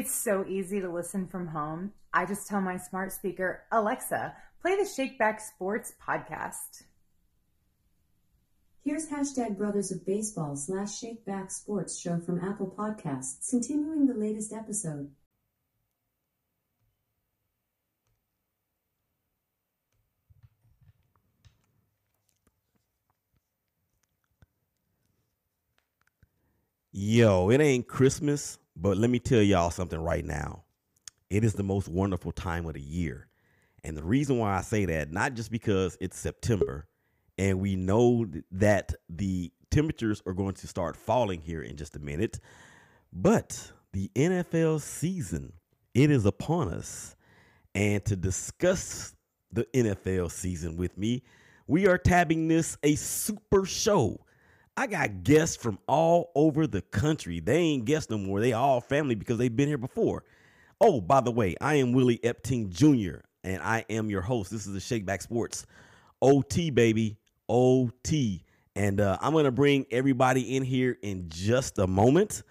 [0.00, 1.92] It's so easy to listen from home.
[2.14, 6.84] I just tell my smart speaker, Alexa, play the Shakeback Sports podcast.
[8.82, 14.54] Here's hashtag Brothers of Baseball slash Shakeback Sports show from Apple Podcasts, continuing the latest
[14.54, 15.10] episode.
[26.90, 30.64] Yo, it ain't Christmas, but let me tell y'all something right now.
[31.28, 33.28] It is the most wonderful time of the year.
[33.84, 36.86] And the reason why I say that, not just because it's September
[37.38, 42.00] and we know that the temperatures are going to start falling here in just a
[42.00, 42.40] minute,
[43.12, 45.52] but the NFL season,
[45.94, 47.16] it is upon us.
[47.74, 49.14] And to discuss
[49.52, 51.22] the NFL season with me,
[51.66, 54.20] we are tabbing this a super show
[54.80, 57.38] I got guests from all over the country.
[57.38, 58.40] They ain't guests no more.
[58.40, 60.24] They all family because they've been here before.
[60.80, 63.20] Oh, by the way, I am Willie Epting Jr.
[63.44, 64.50] and I am your host.
[64.50, 65.66] This is the Shakeback Sports
[66.22, 68.42] OT baby, OT.
[68.74, 72.42] And uh, I'm gonna bring everybody in here in just a moment.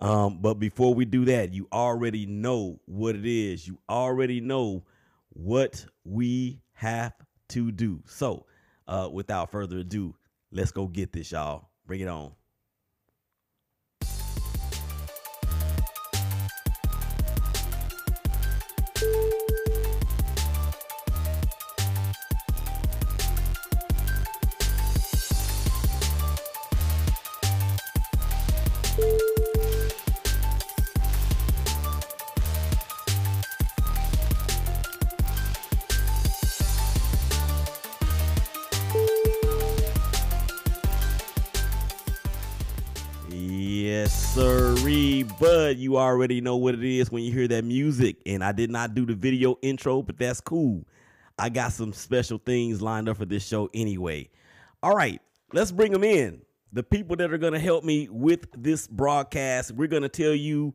[0.00, 3.66] Um, but before we do that, you already know what it is.
[3.66, 4.84] You already know
[5.30, 7.14] what we have
[7.48, 8.04] to do.
[8.06, 8.46] So,
[8.86, 10.14] uh, without further ado,
[10.54, 11.70] Let's go get this, y'all.
[11.92, 12.41] Bring it on.
[45.76, 48.16] You already know what it is when you hear that music.
[48.26, 50.84] And I did not do the video intro, but that's cool.
[51.38, 54.28] I got some special things lined up for this show anyway.
[54.82, 55.20] All right,
[55.52, 56.42] let's bring them in.
[56.72, 60.34] The people that are going to help me with this broadcast, we're going to tell
[60.34, 60.74] you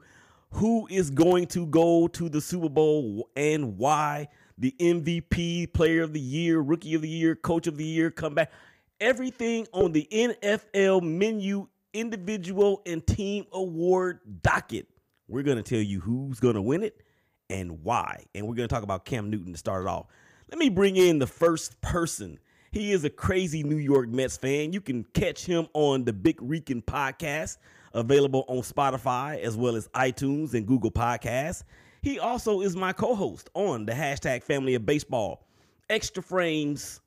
[0.52, 4.28] who is going to go to the Super Bowl and why.
[4.60, 8.34] The MVP, Player of the Year, Rookie of the Year, Coach of the Year, come
[8.34, 8.52] back.
[9.00, 11.68] Everything on the NFL menu
[11.98, 14.88] individual and team award docket.
[15.28, 17.02] We're going to tell you who's going to win it
[17.50, 18.26] and why.
[18.36, 20.08] And we're going to talk about Cam Newton to start it off.
[20.50, 22.40] Let me bring in the first person.
[22.72, 24.74] He is a crazy New York Mets fan.
[24.74, 27.58] You can catch him on the Big Rican podcast,
[27.94, 31.64] available on Spotify as well as iTunes and Google Podcasts.
[32.02, 35.48] He also is my co host on the hashtag Family of Baseball
[35.90, 37.02] Extra Frames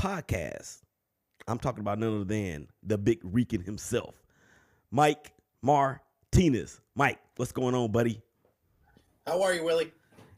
[0.00, 0.80] podcast.
[1.46, 4.19] I'm talking about none other than the Big Rican himself.
[4.90, 6.80] Mike Martinez.
[6.94, 8.20] Mike, what's going on, buddy?
[9.26, 9.92] How are you, Willie?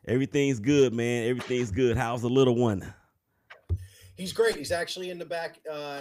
[0.07, 1.29] Everything's good, man.
[1.29, 1.97] Everything's good.
[1.97, 2.93] How's the little one?
[4.17, 4.57] He's great.
[4.57, 6.01] He's actually in the back uh,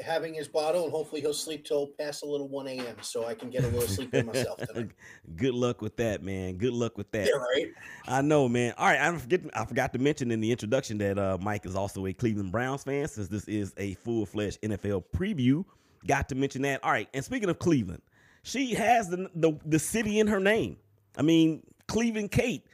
[0.00, 2.96] having his bottle, and hopefully he'll sleep till past a little 1 a.m.
[3.02, 4.92] so I can get a little sleep in myself tonight.
[5.36, 6.56] Good luck with that, man.
[6.56, 7.26] Good luck with that.
[7.26, 7.72] Yeah, right.
[8.06, 8.72] I know, man.
[8.78, 9.42] All right, I forget.
[9.52, 12.84] I forgot to mention in the introduction that uh, Mike is also a Cleveland Browns
[12.84, 15.64] fan, since this is a full fledged NFL preview.
[16.06, 16.82] Got to mention that.
[16.82, 17.08] All right.
[17.12, 18.02] And speaking of Cleveland,
[18.42, 20.76] she has the, the, the city in her name.
[21.16, 22.64] I mean, Cleveland Kate.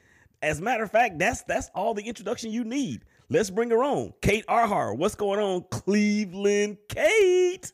[0.42, 3.04] As a matter of fact, that's that's all the introduction you need.
[3.28, 4.12] Let's bring her on.
[4.20, 4.96] Kate Arhar.
[4.96, 7.72] What's going on, Cleveland Kate?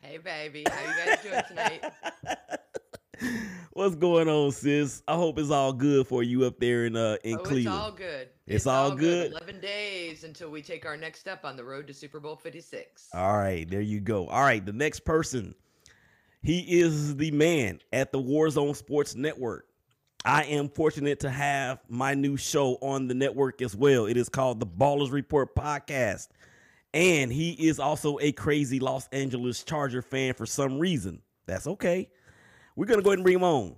[0.00, 0.64] Hey baby.
[0.68, 1.84] How you guys doing tonight?
[3.78, 5.04] What's going on, sis?
[5.06, 7.76] I hope it's all good for you up there in uh in oh, Cleveland.
[7.78, 8.28] It's all good.
[8.44, 9.30] It's, it's all, all good.
[9.30, 9.30] good.
[9.30, 12.60] Eleven days until we take our next step on the road to Super Bowl Fifty
[12.60, 13.06] Six.
[13.14, 14.26] All right, there you go.
[14.26, 15.54] All right, the next person,
[16.42, 19.66] he is the man at the Warzone Sports Network.
[20.24, 24.06] I am fortunate to have my new show on the network as well.
[24.06, 26.30] It is called the Ballers Report Podcast.
[26.94, 31.22] And he is also a crazy Los Angeles Charger fan for some reason.
[31.46, 32.10] That's okay.
[32.78, 33.74] We're gonna go ahead and bring him on.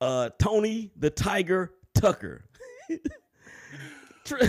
[0.00, 2.44] Uh, Tony the Tiger Tucker.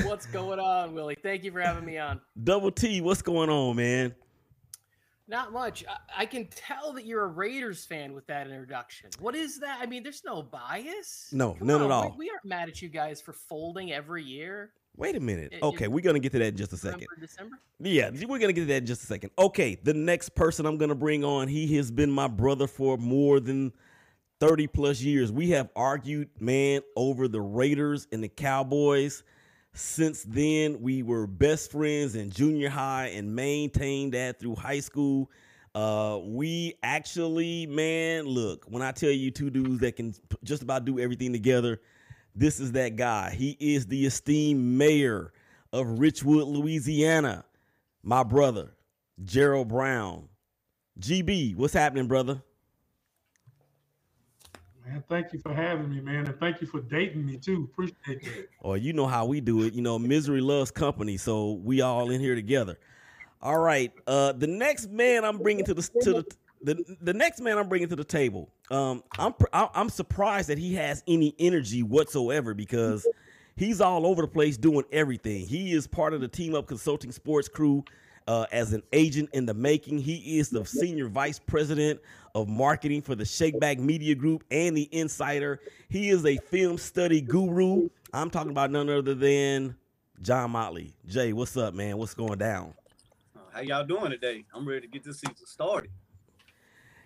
[0.03, 1.15] what's going on, Willie?
[1.21, 2.19] Thank you for having me on.
[2.43, 4.15] Double T, what's going on, man?
[5.27, 5.85] Not much.
[5.87, 9.11] I, I, can tell that you're a Raiders fan with that introduction.
[9.19, 9.77] What is that?
[9.79, 11.29] I mean, there's no bias.
[11.31, 11.85] No, Come none on.
[11.85, 12.15] at all.
[12.17, 14.71] We, we, aren't mad at you guys for folding every year.
[14.95, 15.53] Wait a minute.
[15.53, 17.07] It, okay, we're gonna get to that in just a second.
[17.19, 17.57] December?
[17.79, 19.31] Yeah, we're gonna get to that in just a second.
[19.39, 23.39] Okay, the next person I'm gonna bring on, he has been my brother for more
[23.39, 23.73] than
[24.43, 25.31] 30 plus years.
[25.31, 29.23] We have argued, man, over the Raiders and the Cowboys.
[29.71, 35.31] Since then, we were best friends in junior high and maintained that through high school.
[35.73, 40.13] Uh, we actually, man, look, when I tell you two dudes that can
[40.43, 41.79] just about do everything together,
[42.35, 43.29] this is that guy.
[43.29, 45.31] He is the esteemed mayor
[45.71, 47.45] of Richwood, Louisiana.
[48.03, 48.73] My brother,
[49.23, 50.27] Gerald Brown.
[50.99, 52.43] GB, what's happening, brother?
[54.85, 57.69] Man, thank you for having me, man, and thank you for dating me too.
[57.71, 58.47] Appreciate that.
[58.59, 59.73] Or you know how we do it.
[59.73, 62.77] You know, misery loves company, so we all in here together.
[63.41, 63.91] All right.
[64.07, 66.25] Uh, the next man I'm bringing to the to the
[66.63, 68.49] the, the next man I'm bringing to the table.
[68.71, 73.07] Um, I'm I'm surprised that he has any energy whatsoever because
[73.55, 75.45] he's all over the place doing everything.
[75.45, 77.83] He is part of the Team Up Consulting Sports crew.
[78.25, 81.99] Uh, as an agent in the making, he is the senior vice president
[82.35, 85.59] of marketing for the Shakeback Media Group and the Insider.
[85.89, 87.89] He is a film study guru.
[88.11, 89.75] I'm talking about none other than
[90.21, 90.93] John Motley.
[91.07, 91.97] Jae, what's up, man?
[91.97, 92.73] What's going down?
[93.51, 94.45] How y'all doing today?
[94.51, 95.91] I'm ready to get this season started.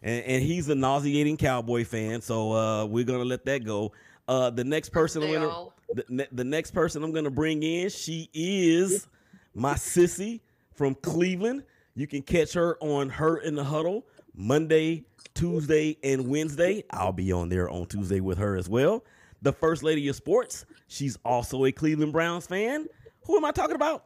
[0.02, 3.92] and, and he's a nauseating cowboy fan, so uh, we're gonna let that go.
[4.30, 8.30] Uh, the next person I'm gonna the, the next person I'm gonna bring in, she
[8.34, 9.08] is
[9.54, 10.40] my sissy
[10.74, 11.64] from Cleveland.
[11.96, 14.06] You can catch her on her in the huddle
[14.38, 15.04] Monday,
[15.34, 16.84] Tuesday, and Wednesday.
[16.92, 19.04] I'll be on there on Tuesday with her as well.
[19.42, 20.66] The first lady of sports.
[20.88, 22.86] She's also a Cleveland Browns fan.
[23.26, 24.06] Who am I talking about?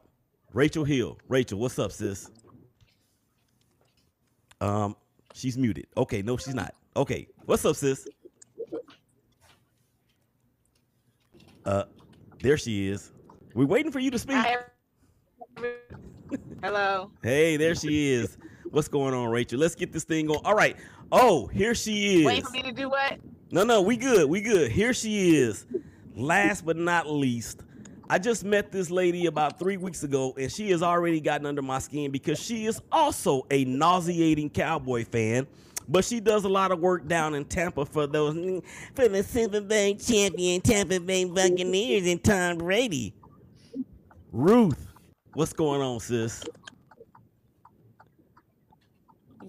[0.52, 1.18] Rachel Hill.
[1.28, 2.30] Rachel, what's up, sis?
[4.60, 4.96] Um,
[5.34, 5.86] she's muted.
[5.96, 6.74] Okay, no, she's not.
[6.96, 8.08] Okay, what's up, sis?
[11.64, 11.84] Uh,
[12.40, 13.12] there she is.
[13.54, 14.44] We're waiting for you to speak.
[16.62, 17.10] Hello.
[17.22, 18.38] Hey, there she is.
[18.72, 19.58] What's going on, Rachel?
[19.58, 20.40] Let's get this thing going.
[20.46, 20.78] All right.
[21.12, 22.26] Oh, here she is.
[22.26, 23.18] Waiting for me to do what?
[23.50, 24.30] No, no, we good.
[24.30, 24.72] We good.
[24.72, 25.66] Here she is.
[26.16, 27.60] Last but not least,
[28.08, 31.60] I just met this lady about three weeks ago, and she has already gotten under
[31.60, 35.46] my skin because she is also a nauseating cowboy fan.
[35.86, 38.34] But she does a lot of work down in Tampa for those
[38.94, 43.12] for the Super Bowl champion Tampa Bay Buccaneers and Tom Brady.
[44.32, 44.86] Ruth,
[45.34, 46.42] what's going on, sis?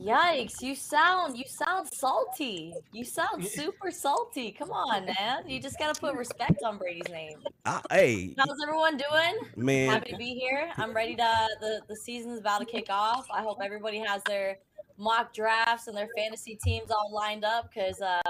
[0.03, 2.73] Yikes, you sound you sound salty.
[2.91, 4.51] You sound super salty.
[4.51, 5.47] Come on, man.
[5.47, 7.37] You just gotta put respect on Brady's name.
[7.65, 9.35] I, hey, How's everyone doing?
[9.55, 9.89] man.
[9.89, 10.71] Happy to be here.
[10.75, 13.27] I'm ready to the the season's about to kick off.
[13.33, 14.57] I hope everybody has their
[14.97, 18.21] mock drafts and their fantasy teams all lined up because uh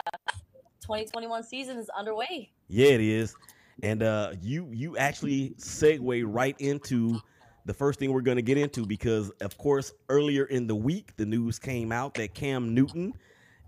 [0.82, 2.52] 2021 season is underway.
[2.68, 3.36] Yeah, it is.
[3.82, 7.20] And uh you you actually segue right into
[7.66, 11.16] the first thing we're going to get into because of course earlier in the week
[11.16, 13.14] the news came out that Cam Newton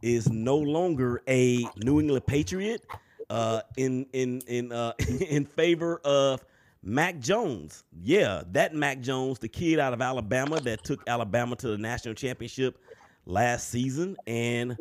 [0.02, 2.86] is no longer a New England Patriot
[3.30, 4.94] uh in in in uh
[5.30, 6.44] in favor of
[6.84, 7.84] Mac Jones.
[8.00, 12.14] Yeah, that Mac Jones, the kid out of Alabama that took Alabama to the national
[12.14, 12.78] championship
[13.26, 14.78] last season and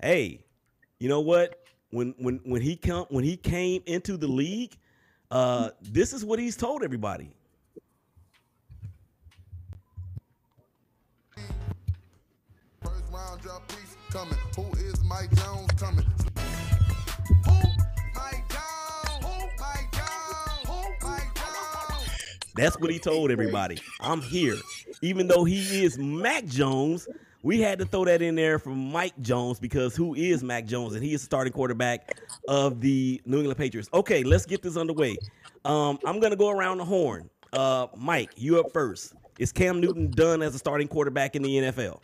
[0.00, 0.40] hey,
[0.98, 1.60] you know what?
[1.90, 4.76] When when when he come when he came into the league,
[5.30, 7.34] uh, this is what he's told everybody.
[14.14, 14.38] Coming.
[14.54, 16.04] Who is Mike Jones coming?
[17.46, 17.52] Who?
[18.14, 19.24] Mike Jones.
[19.24, 19.48] Who?
[19.58, 20.68] Mike Jones.
[20.68, 21.08] Who?
[21.08, 22.44] Mike Jones.
[22.54, 23.78] That's what he told everybody.
[24.00, 24.54] I'm here,
[25.02, 27.08] even though he is Mac Jones.
[27.42, 30.94] We had to throw that in there for Mike Jones because who is Mac Jones?
[30.94, 32.16] And he is the starting quarterback
[32.46, 33.90] of the New England Patriots.
[33.92, 35.16] Okay, let's get this underway.
[35.64, 37.28] Um, I'm gonna go around the horn.
[37.52, 39.12] Uh, Mike, you up first.
[39.40, 41.98] Is Cam Newton done as a starting quarterback in the NFL?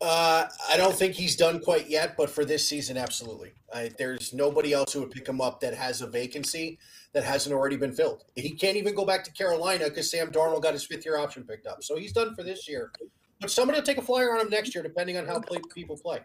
[0.00, 3.52] Uh, I don't think he's done quite yet, but for this season, absolutely.
[3.74, 6.78] I, there's nobody else who would pick him up that has a vacancy
[7.12, 8.22] that hasn't already been filled.
[8.36, 11.42] He can't even go back to Carolina because Sam Darnold got his fifth year option
[11.42, 11.82] picked up.
[11.82, 12.92] So he's done for this year.
[13.40, 15.96] But somebody will take a flyer on him next year, depending on how play, people
[15.96, 16.20] play.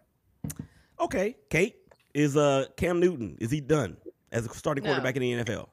[1.00, 1.76] Okay, Kate,
[2.14, 3.98] is uh Cam Newton is he done
[4.32, 4.92] as a starting No.
[4.92, 5.70] quarterback in the NFL?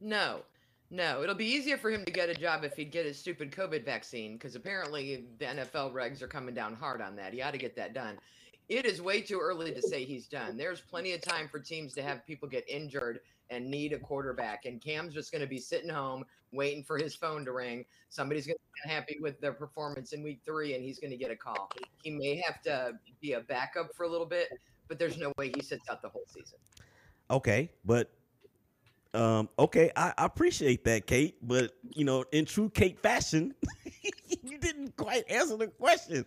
[0.00, 0.40] No,
[0.90, 1.22] no.
[1.22, 3.84] It'll be easier for him to get a job if he'd get his stupid COVID
[3.84, 7.32] vaccine, because apparently the NFL regs are coming down hard on that.
[7.32, 8.18] He ought to get that done.
[8.68, 10.56] It is way too early to say he's done.
[10.56, 14.64] There's plenty of time for teams to have people get injured and need a quarterback.
[14.64, 17.84] And Cam's just going to be sitting home waiting for his phone to ring.
[18.08, 21.16] Somebody's going to be happy with their performance in week three, and he's going to
[21.16, 21.70] get a call.
[22.02, 24.48] He may have to be a backup for a little bit,
[24.88, 26.58] but there's no way he sits out the whole season.
[27.30, 28.12] Okay, but
[29.14, 31.36] um, okay, I, I appreciate that, Kate.
[31.42, 33.54] But you know, in true Kate fashion,
[34.42, 36.24] you didn't quite answer the question.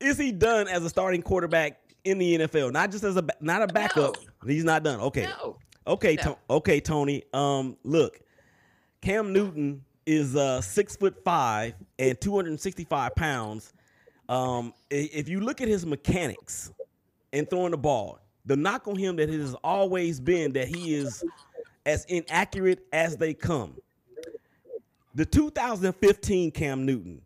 [0.00, 2.72] Is he done as a starting quarterback in the NFL?
[2.72, 4.16] Not just as a not a backup.
[4.46, 5.00] He's not done.
[5.00, 5.22] Okay.
[5.22, 5.56] No.
[5.86, 6.22] Okay, No.
[6.22, 7.24] To- okay, Tony.
[7.32, 8.20] Um, look,
[9.00, 13.72] Cam Newton is uh six foot five and two hundred and sixty five pounds.
[14.28, 16.72] Um, if you look at his mechanics
[17.32, 20.94] and throwing the ball, the knock on him that it has always been that he
[20.94, 21.22] is
[21.86, 23.74] as inaccurate as they come.
[25.14, 27.22] The 2015 Cam Newton,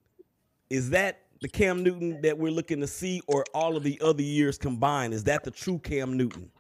[0.69, 4.23] is that the Cam Newton that we're looking to see, or all of the other
[4.23, 5.15] years combined?
[5.15, 6.51] Is that the true Cam Newton?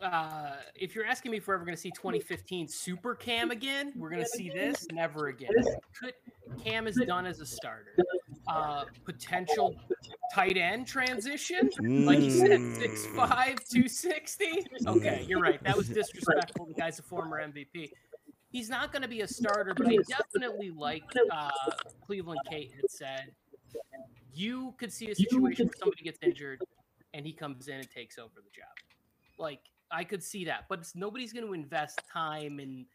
[0.00, 3.92] Uh, if you're asking me if we're ever going to see 2015 Super Cam again,
[3.96, 5.50] we're going to see this never again.
[5.98, 6.14] Could,
[6.64, 7.94] Cam is done as a starter.
[8.48, 9.76] Uh, potential
[10.34, 11.70] tight end transition,
[12.04, 12.76] like you said, Mm.
[12.76, 14.66] 6'5", 260.
[14.86, 15.62] Okay, you're right.
[15.62, 16.66] That was disrespectful.
[16.66, 17.92] The guy's a former MVP.
[18.50, 21.50] He's not going to be a starter, but I definitely like uh,
[22.04, 23.30] Cleveland Kate had said.
[24.34, 26.60] You could see a situation where somebody gets injured
[27.14, 28.74] and he comes in and takes over the job.
[29.38, 32.86] Like I could see that, but nobody's going to invest time and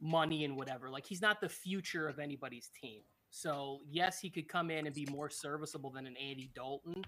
[0.00, 0.88] money and whatever.
[0.90, 3.02] Like he's not the future of anybody's team.
[3.36, 7.02] So yes, he could come in and be more serviceable than an Andy Dalton,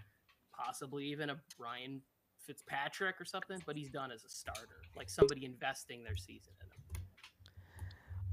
[0.53, 2.03] possibly even a Brian
[2.45, 3.63] Fitzpatrick or something.
[3.65, 7.07] But he's done as a starter, like somebody investing their season in him.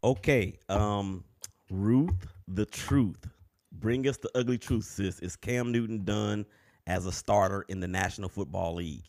[0.04, 1.24] Okay, um,
[1.70, 3.28] Ruth, the truth.
[3.72, 5.20] Bring us the ugly truth, sis.
[5.20, 6.48] Is Cam Newton done
[6.88, 9.06] as a starter in the National Football League?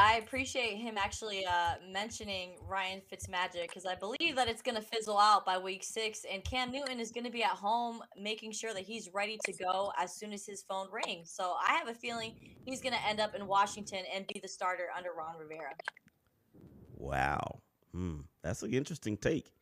[0.00, 4.80] I appreciate him actually uh, mentioning Ryan Fitzmagic because I believe that it's going to
[4.80, 8.52] fizzle out by week six, and Cam Newton is going to be at home making
[8.52, 11.30] sure that he's ready to go as soon as his phone rings.
[11.30, 14.48] So I have a feeling he's going to end up in Washington and be the
[14.48, 15.74] starter under Ron Rivera.
[16.96, 17.60] Wow.
[17.92, 19.52] Hmm, that's an interesting take.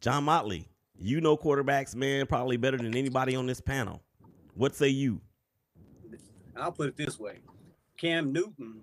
[0.00, 4.00] John Motley, you know quarterbacks, man, probably better than anybody on this panel.
[4.54, 5.20] What say you?
[6.56, 7.40] I'll put it this way:
[7.98, 8.80] Cam Newton,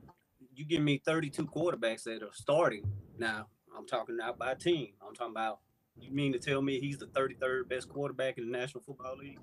[0.55, 2.83] you give me 32 quarterbacks that are starting
[3.17, 3.47] now.
[3.77, 4.89] I'm talking not by team.
[5.05, 5.59] I'm talking about.
[5.97, 9.39] You mean to tell me he's the 33rd best quarterback in the National Football League?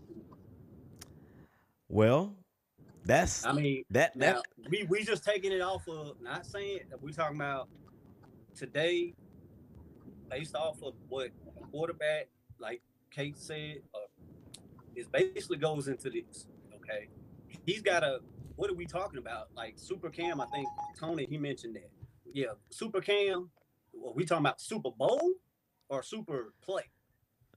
[1.89, 2.35] Well,
[3.05, 6.81] that's I mean, that that now we we just taking it off of not saying
[6.91, 7.69] that we talking about
[8.55, 9.15] today
[10.31, 11.31] based off of what
[11.71, 12.29] quarterback
[12.59, 13.99] like Kate said uh,
[14.95, 16.47] is basically goes into this.
[16.77, 17.09] Okay,
[17.67, 18.21] he's got a
[18.57, 19.49] what are we talking about?
[19.55, 20.69] Like Super Cam, I think
[20.99, 21.91] Tony he mentioned that.
[22.33, 23.51] Yeah, Super Cam.
[24.05, 25.33] Are we talking about Super Bowl
[25.89, 26.85] or Super Play?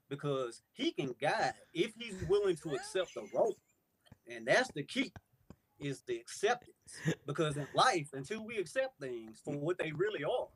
[0.10, 3.58] Because he can guide if he's willing to accept the role,
[4.30, 5.12] and that's the key
[5.80, 6.74] is the acceptance.
[7.26, 10.48] Because in life, until we accept things for what they really are,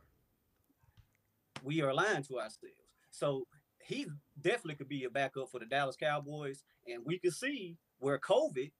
[1.63, 2.75] we are lying to ourselves.
[3.11, 3.47] So
[3.81, 4.05] he
[4.39, 8.71] definitely could be a backup for the Dallas Cowboys, and we could see where COVID,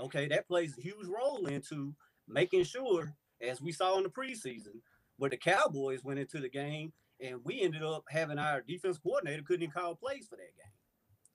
[0.00, 1.94] okay, that plays a huge role into
[2.28, 4.80] making sure, as we saw in the preseason,
[5.18, 9.42] where the Cowboys went into the game and we ended up having our defense coordinator
[9.42, 10.72] couldn't even call plays for that game.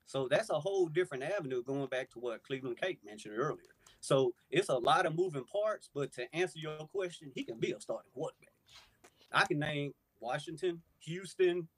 [0.06, 3.74] So that's a whole different avenue going back to what Cleveland Kate mentioned earlier.
[4.00, 7.72] So it's a lot of moving parts, but to answer your question, he can be
[7.72, 8.52] a starting quarterback.
[9.32, 11.68] I can name Washington, Houston,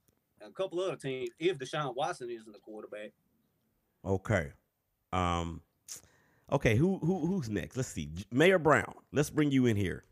[0.44, 3.12] a couple other teams if Deshaun Watson isn't the quarterback.
[4.04, 4.52] Okay.
[5.12, 5.60] Um
[6.52, 7.76] okay, who who who's next?
[7.76, 8.10] Let's see.
[8.30, 10.04] Mayor Brown, let's bring you in here.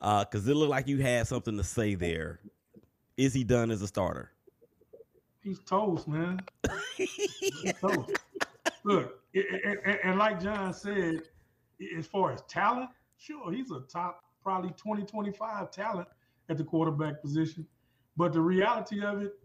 [0.00, 2.40] Uh cuz it looked like you had something to say there.
[3.16, 4.32] Is he done as a starter?
[5.42, 6.40] He's toast, man.
[6.96, 8.10] He's toast.
[8.84, 11.22] Look, a- a- a- and like John said,
[11.96, 16.08] as far as talent, sure, he's a top probably 20, 25 talent
[16.48, 17.66] at the quarterback position.
[18.16, 19.38] But the reality of it,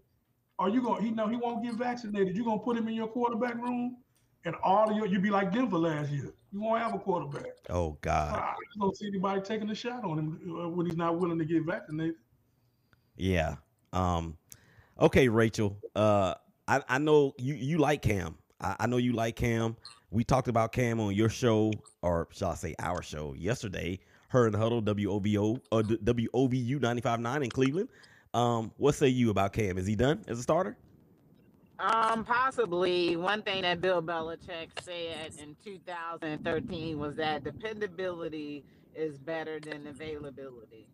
[0.59, 2.35] are you going to, he know he won't get vaccinated.
[2.35, 3.97] You're going to put him in your quarterback room
[4.47, 6.33] and all of your, you'd be like Denver last year.
[6.53, 7.51] You won't have a quarterback.
[7.69, 8.33] Oh God.
[8.39, 11.45] I don't see anybody taking a shot on him uh, when he's not willing to
[11.45, 12.15] get vaccinated.
[13.17, 13.55] Yeah.
[13.91, 14.37] Um
[14.99, 15.77] okay, Rachel.
[15.95, 16.35] Uh
[16.67, 18.37] I, I know you you like Cam.
[18.61, 19.75] I, I know you like Cam.
[20.11, 23.99] We talked about Cam on your show, or shall I say our show yesterday.
[24.29, 27.89] Her and Huddle, WOVO, uh, WOVU 95.9 in Cleveland.
[28.33, 29.77] Um, what say you about Cam?
[29.77, 30.77] Is he done as a starter?
[31.79, 33.15] Um, possibly.
[33.15, 38.63] One thing that Bill Belichick said in 2013 was that dependability
[38.95, 40.87] is better than availability.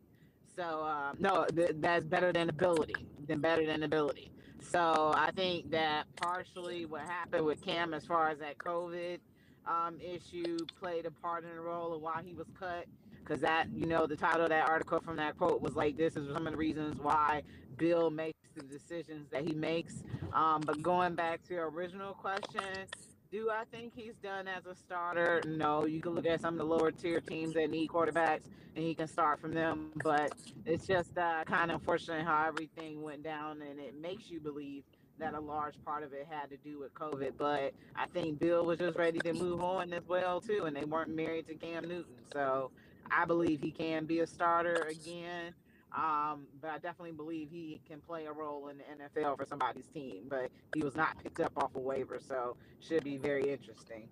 [0.56, 4.32] So, uh, no, th- that's better than ability, than better than ability.
[4.62, 9.20] So, I think that partially what happened with Cam as far as that COVID
[9.66, 12.86] um, issue played a part in the role of why he was cut.
[13.20, 16.18] Because that, you know, the title of that article from that quote was like, this
[16.18, 17.42] is some of the reasons why
[17.78, 20.04] Bill makes the decisions that he makes.
[20.34, 22.88] Um, but going back to your original question,
[23.32, 25.42] do I think he's done as a starter?
[25.46, 25.86] No.
[25.86, 28.44] You can look at some of the lower tier teams that need quarterbacks
[28.76, 29.92] and he can start from them.
[30.04, 30.34] But
[30.66, 34.84] it's just uh, kind of unfortunate how everything went down and it makes you believe
[35.20, 37.34] that a large part of it had to do with COVID.
[37.38, 40.86] But I think Bill was just ready to move on as well too, and they
[40.86, 42.72] weren't married to Cam Newton, so
[43.12, 45.54] I believe he can be a starter again.
[45.94, 49.88] Um, but I definitely believe he can play a role in the NFL for somebody's
[49.94, 50.24] team.
[50.28, 54.08] But he was not picked up off a waiver, so should be very interesting.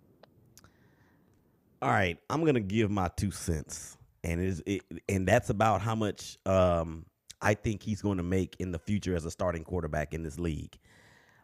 [1.81, 5.95] All right, I'm gonna give my two cents, and is it, and that's about how
[5.95, 7.05] much um,
[7.41, 10.37] I think he's going to make in the future as a starting quarterback in this
[10.37, 10.77] league.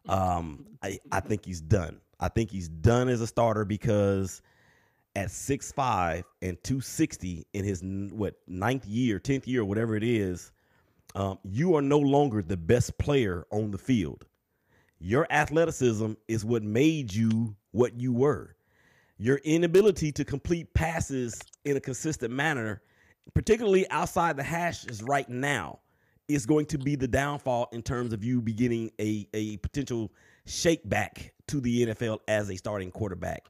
[0.08, 2.00] Um, I, I think he's done.
[2.20, 4.42] I think he's done as a starter because
[5.18, 7.82] at 6'5 and 260 in his
[8.12, 10.52] what ninth year, 10th year, whatever it is,
[11.16, 14.28] um, you are no longer the best player on the field.
[15.00, 18.56] Your athleticism is what made you what you were.
[19.18, 22.84] Your inability to complete passes in a consistent manner,
[23.34, 25.80] particularly outside the hashes right now,
[26.28, 30.12] is going to be the downfall in terms of you beginning a, a potential
[30.46, 33.50] shake back to the NFL as a starting quarterback.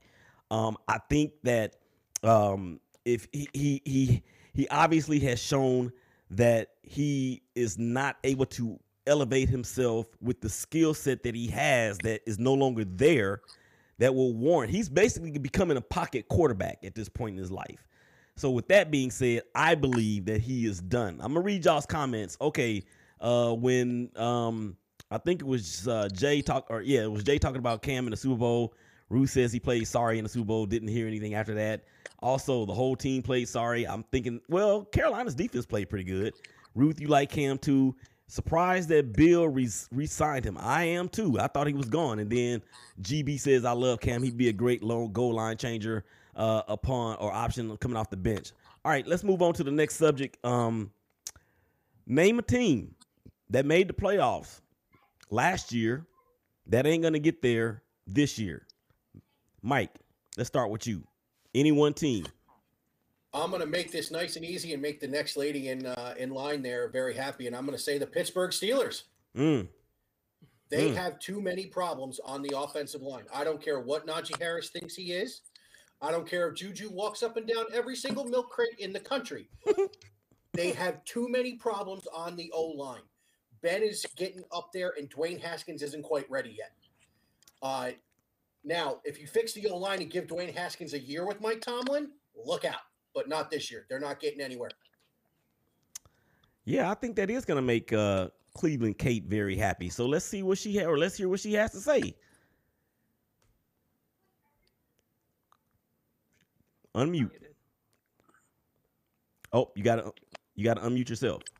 [0.51, 1.75] Um, I think that
[2.23, 4.23] um, if he, he he
[4.53, 5.91] he obviously has shown
[6.31, 11.97] that he is not able to elevate himself with the skill set that he has
[11.99, 13.41] that is no longer there
[13.99, 17.87] that will warrant he's basically becoming a pocket quarterback at this point in his life.
[18.35, 21.19] So with that being said, I believe that he is done.
[21.21, 22.37] I'm gonna read y'all's comments.
[22.39, 22.83] Okay,
[23.19, 24.77] uh, when um,
[25.09, 28.05] I think it was uh, Jae talk or yeah, it was Jae talking about Cam
[28.05, 28.73] in the Super Bowl.
[29.09, 30.65] Ruth says he played sorry in the Super Bowl.
[30.65, 31.83] Didn't hear anything after that.
[32.19, 33.87] Also, the whole team played sorry.
[33.87, 36.33] I'm thinking, well, Carolina's defense played pretty good.
[36.75, 37.95] Ruth, you like Cam too.
[38.27, 40.57] Surprised that Bill re- signed him.
[40.59, 41.39] I am too.
[41.39, 42.19] I thought he was gone.
[42.19, 42.61] And then
[43.01, 44.21] GB says, I love Cam.
[44.21, 46.03] He'd be a great long goal line changer
[46.35, 48.51] uh, upon or option coming off the bench.
[48.83, 50.37] All right, let's move on to the next subject.
[50.45, 50.91] Um,
[52.05, 52.95] name a team
[53.49, 54.59] that made the playoffs
[55.29, 56.05] last year
[56.67, 58.66] that ain't going to get there this year.
[59.67, 59.91] Mike,
[60.37, 61.03] let's start with you.
[61.53, 62.25] Any one team.
[63.33, 66.15] I'm going to make this nice and easy and make the next lady in uh,
[66.17, 67.47] in line there very happy.
[67.47, 69.03] And I'm going to say the Pittsburgh Steelers.
[69.35, 69.67] Mm.
[70.69, 70.95] They Mm.
[70.95, 73.25] have too many problems on the offensive line.
[73.33, 75.41] I don't care what Najee Harris thinks he is.
[76.01, 79.01] I don't care if Juju walks up and down every single milk crate in the
[79.01, 79.49] country.
[80.53, 83.01] they have too many problems on the O line.
[83.61, 86.71] Ben is getting up there, and Dwayne Haskins isn't quite ready yet.
[87.61, 87.91] Uh,
[88.67, 91.61] now, if you fix the O line and give Dwayne Haskins a year with Mike
[91.61, 92.81] Tomlin, look out.
[93.15, 93.85] But not this year.
[93.89, 94.69] They're not getting anywhere.
[96.65, 99.87] Yeah, I think that is going to make uh, Cleveland Kate very happy.
[99.87, 102.13] So let's see what she ha- or let's hear what she has to say.
[106.93, 107.31] Unmute.
[109.53, 110.11] Oh, you got to
[110.55, 111.41] you got to unmute yourself.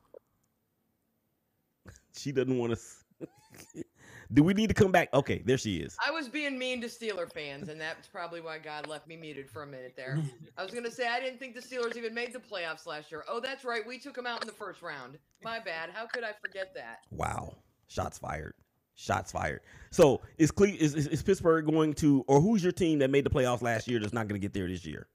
[2.16, 3.84] She doesn't want to.
[4.32, 5.08] Do we need to come back?
[5.14, 5.96] Okay, there she is.
[6.04, 9.48] I was being mean to Steeler fans, and that's probably why God left me muted
[9.48, 10.18] for a minute there.
[10.58, 13.24] I was gonna say I didn't think the Steelers even made the playoffs last year.
[13.28, 15.18] Oh, that's right, we took them out in the first round.
[15.42, 15.90] My bad.
[15.94, 16.98] How could I forget that?
[17.10, 17.56] Wow,
[17.88, 18.54] shots fired.
[18.96, 19.60] Shots fired.
[19.90, 23.24] So is Cle- is, is is Pittsburgh going to, or who's your team that made
[23.24, 25.06] the playoffs last year that's not going to get there this year?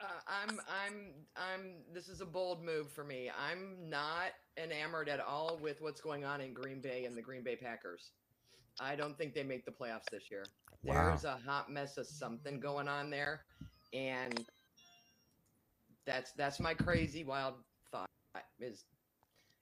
[0.00, 1.70] Uh, I'm, I'm, I'm.
[1.92, 3.30] This is a bold move for me.
[3.30, 7.42] I'm not enamored at all with what's going on in Green Bay and the Green
[7.42, 8.10] Bay Packers.
[8.80, 10.44] I don't think they make the playoffs this year.
[10.84, 11.08] Wow.
[11.08, 13.42] There's a hot mess of something going on there,
[13.92, 14.46] and
[16.06, 17.54] that's that's my crazy wild
[17.90, 18.08] thought.
[18.60, 18.84] Is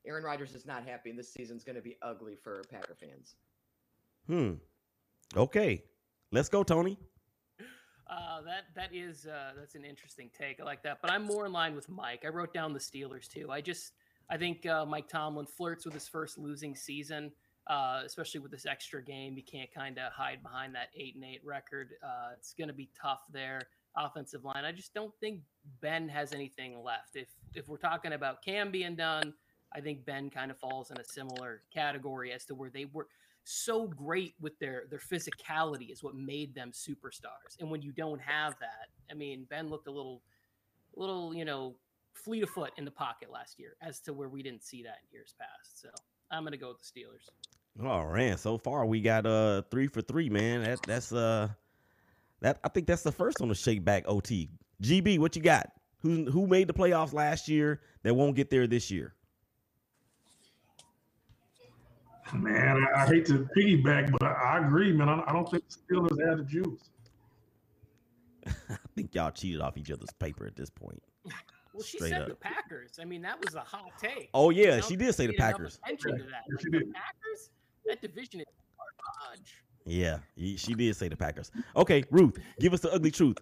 [0.07, 3.37] Aaron Rodgers is not happy, and this season's going to be ugly for Packer fans.
[4.26, 4.55] Hmm.
[5.37, 5.83] Okay,
[6.33, 6.98] let's go, Tony.
[8.09, 10.61] Uh, that that is uh, that's an interesting take.
[10.61, 12.22] I like that, but I'm more in line with Mike.
[12.24, 13.50] I wrote down the Steelers too.
[13.50, 13.92] I just
[14.31, 17.33] I think uh, Mike Tomlin flirts with his first losing season,
[17.66, 19.37] uh, especially with this extra game.
[19.37, 21.94] You can't kind of hide behind that eight and eight record.
[22.02, 23.62] Uh, it's going to be tough there.
[23.96, 24.64] Offensive line.
[24.64, 25.40] I just don't think
[25.81, 27.16] Ben has anything left.
[27.16, 29.33] If if we're talking about Cam being done,
[29.74, 33.09] I think Ben kind of falls in a similar category as to where they were
[33.44, 37.59] so great with their their physicality is what made them superstars.
[37.61, 40.22] And when you don't have that, I mean, Ben looked a little
[40.94, 41.76] little, you know,
[42.12, 44.98] fleet of foot in the pocket last year as to where we didn't see that
[45.02, 45.81] in years past.
[45.81, 45.88] So
[46.31, 47.29] I'm gonna go with the Steelers.
[47.82, 50.62] Oh man, so far we got uh three for three, man.
[50.62, 51.48] That that's uh
[52.40, 54.48] that I think that's the first on the shake back OT.
[54.82, 55.70] GB, what you got?
[56.00, 59.14] Who who made the playoffs last year that won't get there this year?
[62.34, 65.08] Man, I, I hate to piggyback, but I, I agree, man.
[65.08, 66.90] I, I don't think the Steelers had the juice.
[68.46, 71.00] I think y'all cheated off each other's paper at this point.
[71.72, 72.28] Well, she Straight said up.
[72.28, 72.98] the Packers.
[73.00, 74.30] I mean, that was a hot take.
[74.34, 75.78] Oh, yeah, she did say the Packers.
[75.84, 76.42] Attention to that.
[76.50, 76.78] Yes, she the.
[76.86, 77.50] Packers.
[77.87, 78.46] That division is
[78.77, 79.38] hard.
[79.38, 79.62] Hodge.
[79.85, 81.51] Yeah, she did say the Packers.
[81.77, 83.38] Okay, Ruth, give us the ugly truth.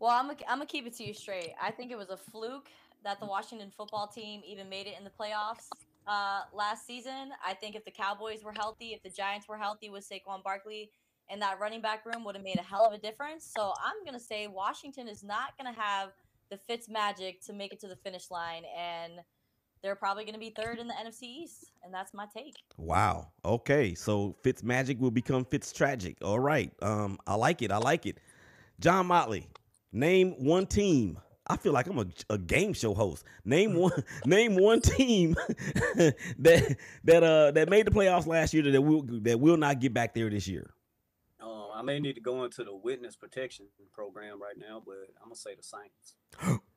[0.00, 1.52] Well, I'm gonna, I'm gonna keep it to you straight.
[1.62, 2.68] I think it was a fluke
[3.04, 5.68] that the Washington football team even made it in the playoffs
[6.08, 7.30] uh, last season.
[7.46, 10.90] I think if the Cowboys were healthy, if the Giants were healthy with Saquon Barkley,
[11.30, 13.48] and that running back room would have made a hell of a difference.
[13.56, 16.10] So I'm gonna say Washington is not gonna have
[16.50, 19.12] the Fitz magic to make it to the finish line, and
[19.82, 22.54] they're probably gonna be third in the NFC East, and that's my take.
[22.76, 23.28] Wow.
[23.44, 26.16] Okay, so Fitz magic will become Fitz tragic.
[26.22, 26.72] All right.
[26.80, 27.72] Um, I like it.
[27.72, 28.18] I like it.
[28.80, 29.48] John Motley,
[29.92, 31.18] name one team.
[31.48, 33.24] I feel like I'm a, a game show host.
[33.44, 34.04] Name one.
[34.24, 35.34] name one team
[35.96, 39.92] that that uh that made the playoffs last year that will that will not get
[39.92, 40.72] back there this year.
[41.42, 45.30] Um, I may need to go into the witness protection program right now, but I'm
[45.30, 46.60] gonna say the Saints.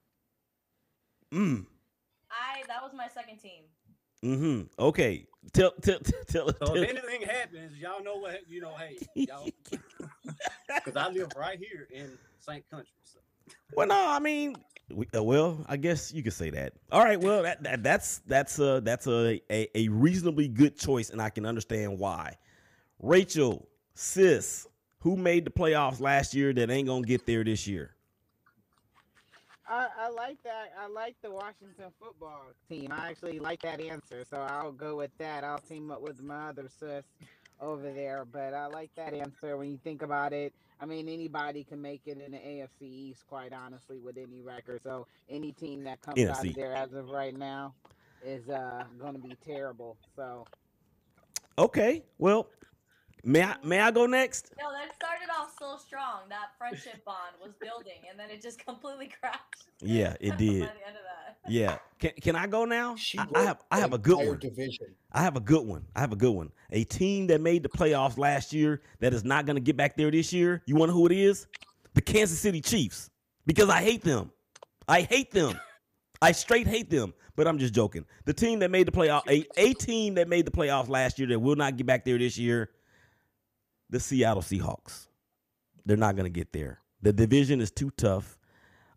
[1.33, 1.65] Mm.
[2.36, 3.63] I that was my second team.
[4.24, 4.82] Mm-hmm.
[4.82, 5.26] Okay.
[5.54, 6.48] Tell tell tell.
[6.48, 8.74] So tell if anything happens, y'all know what you know.
[8.76, 9.48] Hey, y'all,
[10.76, 12.89] because I live right here in Saint Country.
[13.04, 13.19] So.
[13.76, 14.56] Well, no, I mean,
[14.91, 16.74] we, uh, well, I guess you could say that.
[16.91, 21.10] All right, well, that, that that's that's a that's a, a a reasonably good choice,
[21.12, 22.36] and I can understand why.
[23.00, 24.67] Rachel, sis,
[25.00, 27.94] who made the playoffs last year that ain't gonna get there this year?
[29.67, 30.73] I, I like that.
[30.80, 32.91] I like the Washington football team.
[32.91, 35.43] I actually like that answer, so I'll go with that.
[35.43, 37.04] I'll team up with my other sis
[37.60, 39.58] over there, but I like that answer.
[39.58, 43.25] When you think about it, I mean, anybody can make it in the AFC East,
[43.28, 44.82] quite honestly, with any record.
[44.84, 47.73] So any team that comes out of there as of right now
[48.23, 49.97] is uh, going to be terrible.
[50.15, 50.45] So
[51.58, 52.49] Okay, well,
[53.25, 54.51] may I may I go next?
[54.57, 56.21] No, that started off so strong.
[56.29, 59.67] That friendship bond was building, and then it just completely crashed.
[59.81, 60.53] Yeah, it by did.
[60.53, 61.51] the end of that.
[61.51, 62.95] Yeah, can can I go now?
[62.95, 64.39] She I, I have I have a good one.
[64.39, 64.88] division.
[65.11, 65.85] I have a good one.
[65.95, 66.51] I have a good one.
[66.71, 69.95] A team that made the playoffs last year that is not going to get back
[69.97, 70.61] there this year.
[70.65, 71.47] You want to know who it is?
[71.93, 73.09] The Kansas City Chiefs.
[73.45, 74.31] Because I hate them.
[74.88, 75.59] I hate them.
[76.21, 77.13] I straight hate them.
[77.35, 78.05] But I'm just joking.
[78.25, 81.27] The team that made the playoff, a, a team that made the playoffs last year
[81.27, 82.71] that will not get back there this year,
[83.89, 85.08] the Seattle Seahawks.
[85.86, 86.80] They're not going to get there.
[87.02, 88.38] The division is too tough.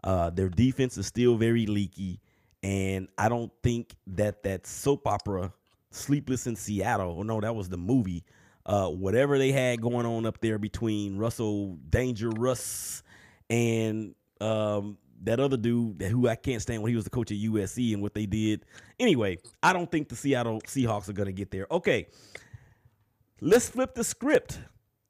[0.03, 2.20] Uh, their defense is still very leaky,
[2.62, 5.53] and I don't think that that soap opera
[5.90, 7.16] Sleepless in Seattle.
[7.18, 8.24] Oh no, that was the movie.
[8.66, 13.03] Uh, whatever they had going on up there between Russell Danger Russ
[13.48, 17.38] and um, that other dude who I can't stand when he was the coach at
[17.38, 18.66] USC and what they did.
[19.01, 21.66] Anyway, I don't think the Seattle Seahawks are going to get there.
[21.70, 22.09] Okay,
[23.40, 24.59] let's flip the script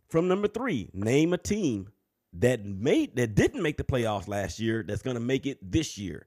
[0.08, 0.90] from number three.
[0.92, 1.88] Name a team
[2.34, 5.96] that made that didn't make the playoffs last year that's going to make it this
[5.98, 6.26] year.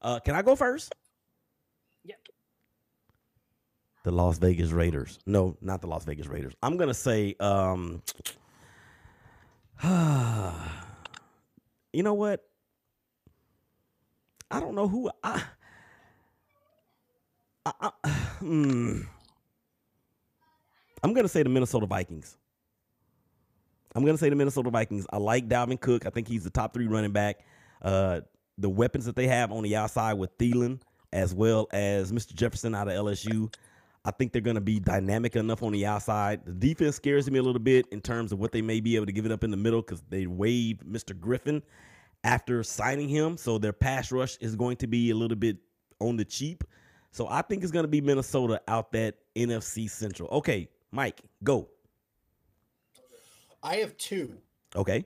[0.00, 0.94] Uh, can I go first?
[2.04, 2.18] Yep.
[4.04, 5.18] The Las Vegas Raiders.
[5.26, 6.52] No, not the Las Vegas Raiders.
[6.62, 8.02] I'm gonna say, um,
[11.92, 12.44] you know what?
[14.50, 15.42] I don't know who I.
[17.64, 18.10] I, I
[18.40, 19.00] hmm.
[21.02, 22.36] I'm gonna say the Minnesota Vikings.
[23.94, 25.06] I'm gonna say the Minnesota Vikings.
[25.10, 26.06] I like Dalvin Cook.
[26.06, 27.40] I think he's the top three running back.
[27.82, 28.20] Uh,
[28.58, 30.80] the weapons that they have on the outside with Thielen
[31.14, 32.34] as well as Mr.
[32.34, 33.52] Jefferson out of LSU.
[34.04, 36.44] I think they're going to be dynamic enough on the outside.
[36.44, 39.06] The defense scares me a little bit in terms of what they may be able
[39.06, 41.18] to give it up in the middle because they waived Mr.
[41.18, 41.62] Griffen
[42.22, 43.38] after signing him.
[43.38, 45.56] So their pass rush is going to be a little bit
[46.00, 46.64] on the cheap.
[47.12, 50.28] So I think it's going to be Minnesota out that NFC Central.
[50.30, 51.68] Okay, Mike, go.
[53.64, 54.36] I have two,
[54.76, 55.04] Okay.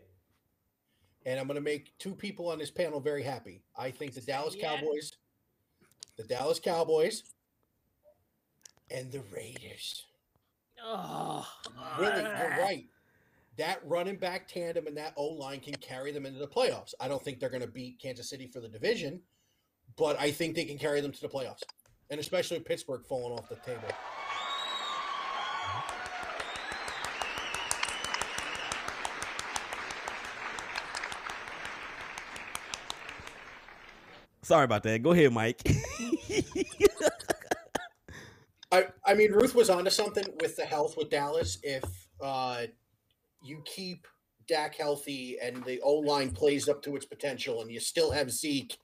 [1.25, 3.63] and I'm going to make two people on this panel very happy.
[3.77, 4.65] I think the Dallas yes.
[4.81, 5.13] Cowboys,
[6.17, 7.23] the Dallas Cowboys,
[8.91, 10.07] and the Raiders.
[10.85, 11.47] Oh,
[12.01, 12.85] Really, you're right.
[13.59, 16.95] That running back tandem and that O line can carry them into the playoffs.
[17.01, 19.21] I don't think they're going to beat Kansas City for the division,
[19.97, 21.63] but I think they can carry them to the playoffs,
[22.11, 23.89] and especially Pittsburgh falling off the table.
[34.49, 35.03] Sorry about that.
[35.03, 35.61] Go ahead, Mike.
[38.73, 41.59] I, I mean, Ruth was onto something with the health with Dallas.
[41.63, 41.85] If
[42.25, 42.63] uh,
[43.43, 44.07] you keep
[44.47, 48.31] Dak healthy and the O line plays up to its potential, and you still have
[48.31, 48.79] Zeke,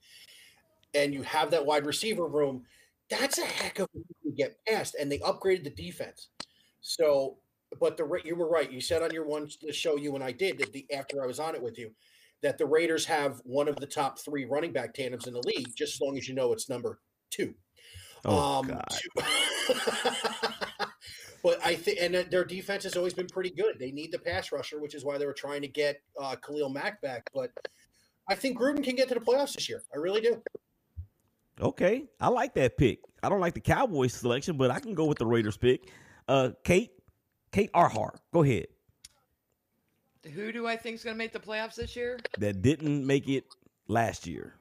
[0.93, 2.65] and you have that wide receiver room,
[3.09, 4.97] that's a heck of a get past.
[5.01, 6.29] And they upgraded the defense.
[6.83, 7.39] So,
[7.81, 8.71] but the you were right.
[8.71, 11.27] You said on your one the show you and I did that the after I
[11.27, 11.91] was on it with you
[12.43, 15.75] that the Raiders have one of the top three running back tandems in the league.
[15.77, 16.99] Just as long as you know it's number
[17.31, 17.55] two.
[18.25, 18.85] Oh, Um, God.
[18.91, 20.15] to-
[21.43, 23.79] But I think, and their defense has always been pretty good.
[23.79, 26.71] They need the pass rusher, which is why they were trying to get uh, Khalil
[26.71, 27.29] Mack back.
[27.35, 27.51] But
[28.27, 29.83] I think Gruden can get to the playoffs this year.
[29.95, 30.43] I really do.
[31.61, 33.01] Okay, I like that pick.
[33.23, 35.91] I don't like the Cowboys selection, but I can go with the Raiders pick.
[36.27, 36.93] Uh, Kate,
[37.53, 38.67] Kate Arhar, go ahead.
[40.33, 42.19] Who do I think is going to make the playoffs this year?
[42.39, 43.45] That didn't make it
[43.89, 44.55] last year.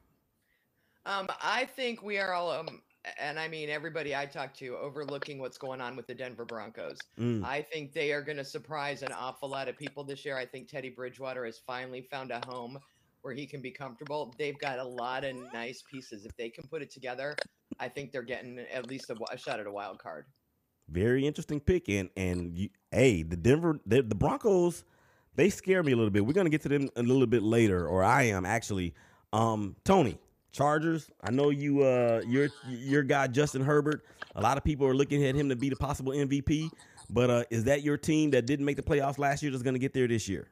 [1.06, 2.82] Um, I think we are all, um,
[3.20, 6.98] and I mean everybody I talk to, overlooking what's going on with the Denver Broncos.
[7.20, 7.44] Mm.
[7.44, 10.38] I think they are going to surprise an awful lot of people this year.
[10.38, 12.80] I think Teddy Bridgewater has finally found a home
[13.22, 14.34] where he can be comfortable.
[14.38, 16.26] They've got a lot of nice pieces.
[16.26, 17.36] If they can put it together,
[17.80, 20.26] I think they're getting at least a, a shot at a wild card.
[20.90, 24.84] Very interesting pick, and and you, hey, the Denver, the, the Broncos,
[25.36, 26.26] they scare me a little bit.
[26.26, 28.94] We're gonna get to them a little bit later, or I am actually.
[29.32, 30.18] Um, Tony,
[30.52, 31.10] Chargers.
[31.24, 34.06] I know you, uh, your your guy Justin Herbert.
[34.36, 36.70] A lot of people are looking at him to be the possible MVP.
[37.10, 39.80] But uh, is that your team that didn't make the playoffs last year that's gonna
[39.80, 40.48] get there this year?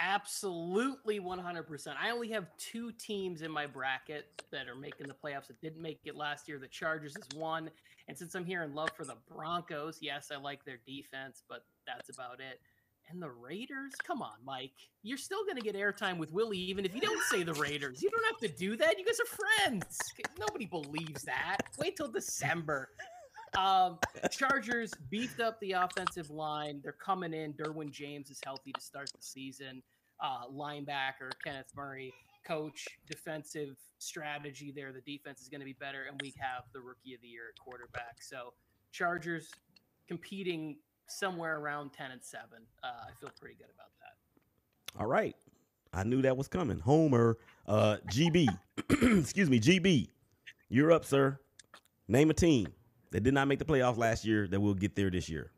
[0.00, 1.94] Absolutely 100%.
[2.00, 5.82] I only have two teams in my bracket that are making the playoffs that didn't
[5.82, 6.58] make it last year.
[6.58, 7.68] The Chargers is one.
[8.06, 11.64] And since I'm here in love for the Broncos, yes, I like their defense, but
[11.84, 12.60] that's about it.
[13.10, 13.94] And the Raiders?
[14.06, 14.72] Come on, Mike.
[15.02, 18.02] You're still going to get airtime with Willie, even if you don't say the Raiders.
[18.02, 18.98] You don't have to do that.
[18.98, 19.98] You guys are friends.
[20.38, 21.58] Nobody believes that.
[21.78, 22.90] Wait till December.
[23.56, 23.98] Um,
[24.30, 26.80] Chargers beefed up the offensive line.
[26.82, 27.54] They're coming in.
[27.54, 29.82] Derwin James is healthy to start the season.
[30.20, 32.12] Uh, linebacker Kenneth Murray,
[32.46, 34.92] coach, defensive strategy there.
[34.92, 37.44] The defense is going to be better, and we have the rookie of the year
[37.54, 38.16] at quarterback.
[38.20, 38.52] So
[38.92, 39.50] Chargers
[40.08, 40.76] competing
[41.08, 42.60] somewhere around ten and seven.
[42.82, 45.00] Uh, I feel pretty good about that.
[45.00, 45.34] All right.
[45.92, 46.78] I knew that was coming.
[46.78, 48.46] Homer, uh, GB,
[49.18, 50.08] excuse me, GB,
[50.68, 51.38] you're up, sir.
[52.08, 52.68] Name a team
[53.10, 55.50] that did not make the playoffs last year that will get there this year.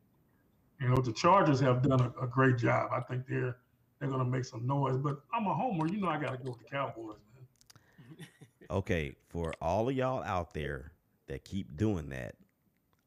[0.80, 2.90] You know, the Chargers have done a, a great job.
[2.92, 3.56] I think they're
[3.98, 4.96] they're gonna make some noise.
[4.96, 5.86] But I'm a homer.
[5.88, 8.26] You know, I got to go with the Cowboys, man.
[8.70, 10.92] Okay, for all of y'all out there
[11.26, 12.36] that keep doing that,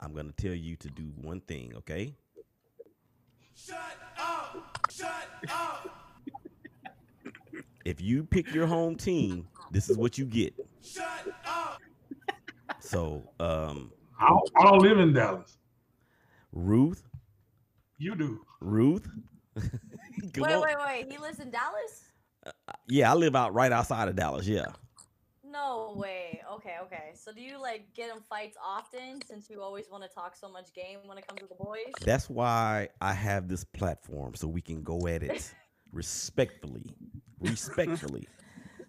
[0.01, 2.13] I'm going to tell you to do one thing, okay?
[7.85, 10.53] If you pick your home team, this is what you get.
[10.81, 11.79] Shut up!
[12.79, 15.57] So, um, I don't, I don't live in Dallas.
[16.51, 17.03] Ruth,
[17.97, 18.41] You do.
[18.61, 19.07] Ruth.
[20.37, 20.61] Wait, on.
[20.61, 21.11] wait, wait.
[21.11, 22.09] He lives in Dallas?
[22.87, 24.47] Yeah, I live out right outside of Dallas.
[24.47, 24.65] Yeah.
[25.53, 26.41] No way.
[26.55, 27.11] Okay, okay.
[27.13, 30.49] So do you like get in fights often since you always want to talk so
[30.49, 31.93] much game when it comes to the boys?
[32.03, 35.53] That's why I have this platform so we can go at it
[35.93, 36.85] respectfully,
[37.39, 38.27] respectfully.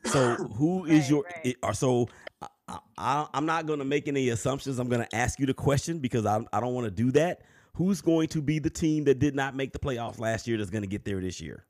[0.06, 1.22] So who is Right, your?
[1.22, 1.56] right.
[1.62, 2.08] It, so
[2.68, 4.78] I, I, I'm not going to make any assumptions.
[4.78, 7.40] I'm going to ask you the question because I, I don't want to do that.
[7.74, 10.68] Who's going to be the team that did not make the playoffs last year that's
[10.68, 11.64] going to get there this year?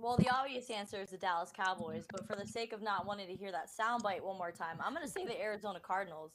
[0.00, 3.26] Well, the obvious answer is the Dallas Cowboys, but for the sake of not wanting
[3.28, 6.32] to hear that soundbite one more time, I'm going to say the Arizona Cardinals.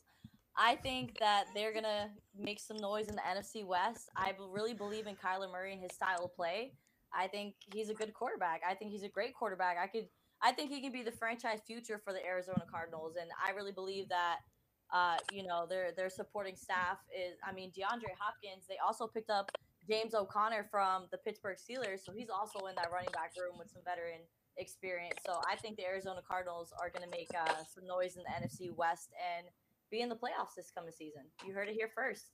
[0.56, 4.10] I think that they're going to make some noise in the NFC West.
[4.15, 6.73] I really believe in Kyler Murray and his style of play.
[7.12, 8.62] I think he's a good quarterback.
[8.69, 9.78] I think he's a great quarterback.
[9.82, 10.08] I could
[10.43, 13.71] I think he can be the franchise future for the Arizona Cardinals and I really
[13.71, 14.39] believe that
[14.93, 19.30] uh, you know, their their supporting staff is I mean, DeAndre Hopkins, they also picked
[19.30, 19.49] up
[19.88, 23.69] James O'Connor from the Pittsburgh Steelers, so he's also in that running back room with
[23.69, 24.21] some veteran
[24.58, 25.19] experience.
[25.26, 28.45] So I think the Arizona Cardinals are going to make uh, some noise in the
[28.45, 29.48] NFC West and
[29.91, 31.24] be in the playoffs this coming season.
[31.45, 32.32] You heard it here first.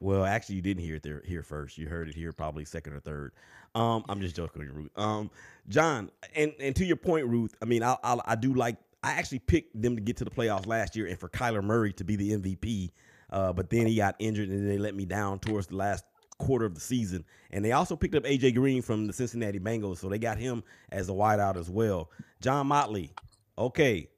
[0.00, 1.78] Well, actually, you didn't hear it there here first.
[1.78, 3.32] You heard it here probably second or third.
[3.74, 4.90] Um, I'm just joking, Ruth.
[4.96, 5.30] Um,
[5.68, 7.54] John, and and to your point, Ruth.
[7.62, 8.76] I mean, I I, I do like.
[9.04, 11.92] I actually picked them to get to the playoffs last year, and for Kyler Murray
[11.94, 12.90] to be the MVP.
[13.30, 16.04] Uh, but then he got injured, and they let me down towards the last
[16.42, 17.24] quarter of the season.
[17.50, 20.62] And they also picked up AJ Green from the Cincinnati Bengals, so they got him
[20.90, 22.10] as a wideout as well.
[22.40, 23.12] John Motley,
[23.56, 24.08] okay,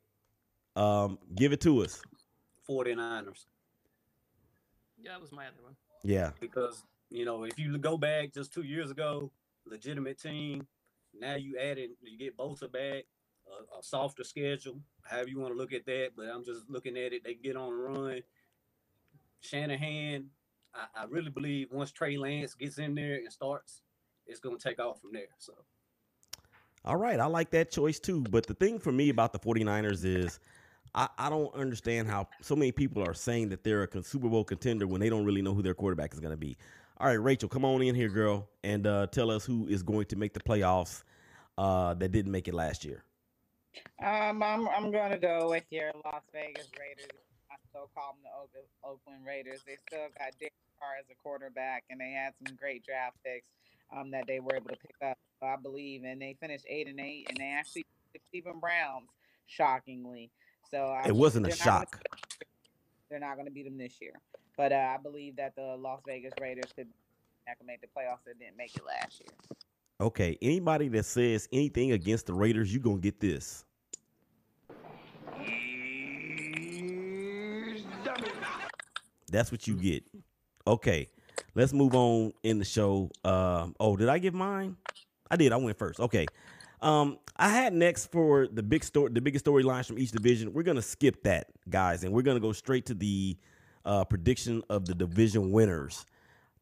[0.77, 2.01] um, give it to us.
[2.69, 3.45] 49ers.
[4.99, 5.77] Yeah, that was my other one.
[6.03, 9.31] Yeah, because you know if you go back just two years ago,
[9.67, 10.67] legitimate team.
[11.19, 13.05] Now you added, you get Bosa back,
[13.47, 16.11] a, a softer schedule, however you want to look at that.
[16.17, 17.23] But I'm just looking at it.
[17.23, 18.21] They get on a run.
[19.41, 20.31] Shanahan,
[20.75, 23.83] I, I really believe once Trey Lance gets in there and starts,
[24.27, 25.29] it's going to take off from there.
[25.39, 25.53] So
[26.85, 28.23] All right, I like that choice too.
[28.31, 30.41] But the thing for me about the 49ers is
[30.95, 34.29] I, I don't understand how so many people are saying that they're a con- Super
[34.29, 36.57] Bowl contender when they don't really know who their quarterback is going to be.
[36.99, 40.07] All right, Rachel, come on in here, girl, and uh, tell us who is going
[40.07, 41.03] to make the playoffs
[41.59, 43.05] uh, that didn't make it last year.
[44.01, 47.11] Um, I'm I'm gonna go with your Las Vegas Raiders.
[47.75, 49.61] Also call them the Oak- Oakland Raiders.
[49.67, 53.47] They still got Derek Carr as a quarterback, and they had some great draft picks
[53.95, 56.03] um, that they were able to pick up, I believe.
[56.05, 57.85] And they finished eight and eight, and they actually
[58.33, 59.09] beat the Browns,
[59.47, 60.31] shockingly.
[60.71, 62.03] So I- It wasn't a they're gonna- shock.
[63.11, 64.15] They're not going to beat them this year,
[64.57, 66.89] but uh, I believe that the Las Vegas Raiders could
[67.65, 68.25] make the playoffs.
[68.27, 69.29] That didn't make it last year.
[70.01, 73.65] Okay, anybody that says anything against the Raiders, you're gonna get this.
[79.35, 80.05] That's what you get.
[80.67, 81.09] Okay,
[81.55, 83.11] let's move on in the show.
[83.25, 84.77] Um, oh, did I give mine?
[85.31, 85.53] I did.
[85.53, 85.99] I went first.
[85.99, 86.27] Okay.
[86.81, 90.53] Um, I had next for the big story, the biggest storylines from each division.
[90.53, 93.37] We're gonna skip that, guys, and we're gonna go straight to the
[93.85, 96.07] uh, prediction of the division winners.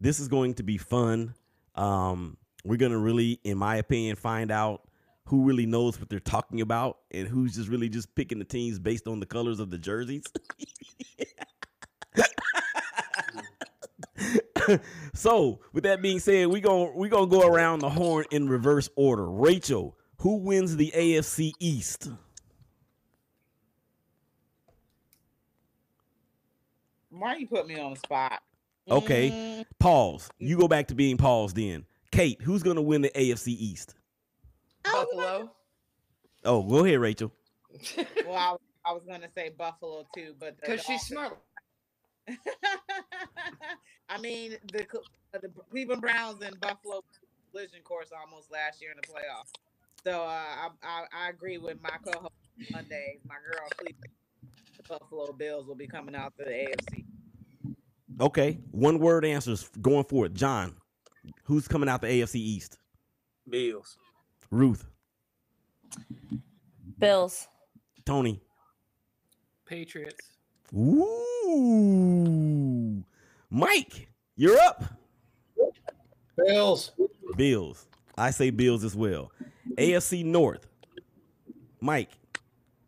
[0.00, 1.34] This is going to be fun.
[1.74, 4.88] Um, we're gonna really, in my opinion, find out
[5.26, 8.78] who really knows what they're talking about and who's just really just picking the teams
[8.78, 10.24] based on the colors of the jerseys.
[15.14, 18.88] so, with that being said, we going we gonna go around the horn in reverse
[18.96, 19.30] order.
[19.30, 22.10] Rachel, who wins the AFC East?
[27.10, 28.42] Why you put me on the spot?
[28.90, 30.28] Okay, Mm, pause.
[30.38, 31.54] You go back to being paused.
[31.56, 33.94] Then, Kate, who's gonna win the AFC East?
[34.82, 35.52] Buffalo.
[36.44, 37.32] Oh, go ahead, Rachel.
[38.26, 41.38] well, I, was- I was gonna say Buffalo too, but Because she's smart.
[44.12, 44.86] I mean, the
[45.34, 47.02] uh, the Cleveland Browns and Buffalo
[47.50, 49.52] collision course almost last year in the playoffs.
[50.04, 52.32] So uh, I, I I agree with my co-host
[52.70, 54.10] Monday, my girl Cleveland.
[54.76, 57.04] The Buffalo Bills will be coming out to the AFC.
[58.20, 60.34] Okay, one word answers going for it.
[60.34, 60.74] John,
[61.44, 62.76] who's coming out the AFC East?
[63.48, 63.96] Bills.
[64.50, 64.84] Ruth,
[66.98, 67.48] Bills.
[68.04, 68.42] Tony.
[69.64, 70.32] Patriots.
[70.74, 71.12] Ooh,
[73.54, 74.82] Mike, you're up.
[76.38, 76.92] Bills.
[77.36, 77.86] Bills.
[78.16, 79.30] I say Bills as well.
[79.76, 80.66] AFC North.
[81.78, 82.08] Mike,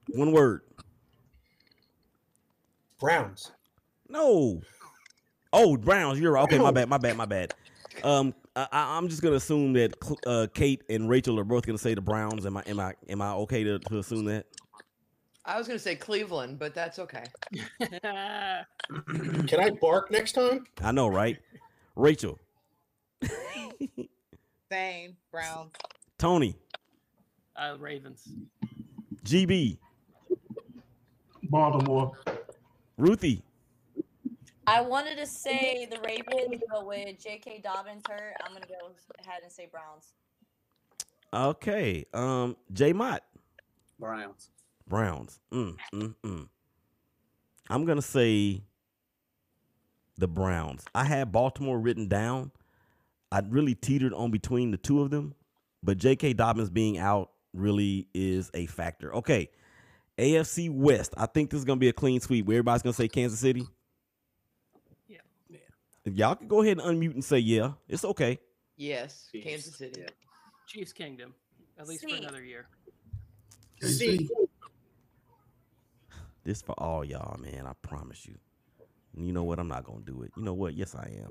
[0.09, 0.63] one word.
[2.99, 3.53] Browns.
[4.09, 4.63] No.
[5.53, 6.19] Oh, Browns.
[6.19, 6.45] You're right.
[6.45, 6.89] Okay, my bad.
[6.89, 7.17] My bad.
[7.19, 7.53] My bad.
[8.03, 9.95] Um, I, I- I'm just gonna assume that
[10.27, 12.47] uh, Kate and Rachel are both gonna say the Browns.
[12.47, 12.63] Am I?
[12.67, 12.95] Am I?
[13.11, 14.47] Am I okay to, to assume that?
[15.47, 17.25] I was going to say Cleveland, but that's okay.
[17.81, 20.67] Can I bark next time?
[20.83, 21.39] I know, right?
[21.97, 22.41] Rachel,
[24.73, 25.73] Same Browns.
[26.19, 26.57] Tony,
[27.57, 28.29] uh, Ravens.
[29.25, 29.79] GB,
[31.45, 32.13] Baltimore.
[32.97, 33.43] Ruthie.
[34.67, 37.61] I wanted to say the Ravens, but with J.K.
[37.63, 40.15] Dobbins hurt, I'm gonna go ahead and say Browns.
[41.33, 42.07] Okay.
[42.15, 43.23] Um, J Mott.
[43.99, 44.51] Browns.
[44.87, 45.41] Browns.
[45.53, 46.49] Mm, mm, mm.
[47.69, 48.63] I'm gonna say
[50.19, 50.85] the Browns.
[50.95, 52.51] I had Baltimore written down.
[53.33, 55.35] I really teetered on between the two of them,
[55.83, 56.35] but J.K.
[56.35, 59.15] Dobbins being out really is a factor.
[59.17, 59.51] Okay,
[60.19, 61.15] AFC West.
[61.17, 62.47] I think this is gonna be a clean sweep.
[62.47, 63.67] Where everybody's gonna say Kansas City.
[65.09, 65.19] Yeah.
[65.49, 65.59] Yeah.
[66.05, 67.73] Y'all can go ahead and unmute and say yeah.
[67.89, 68.39] It's okay.
[68.77, 69.47] Yes, Chiefs.
[69.47, 70.05] Kansas City.
[70.67, 71.35] Chiefs Kingdom.
[71.79, 72.67] At least for another year.
[73.81, 74.29] See,
[76.45, 77.67] This for all y'all, man.
[77.67, 78.35] I promise you.
[79.17, 79.59] And you know what?
[79.59, 80.33] I'm not gonna do it.
[80.37, 80.75] You know what?
[80.75, 81.31] Yes, I am.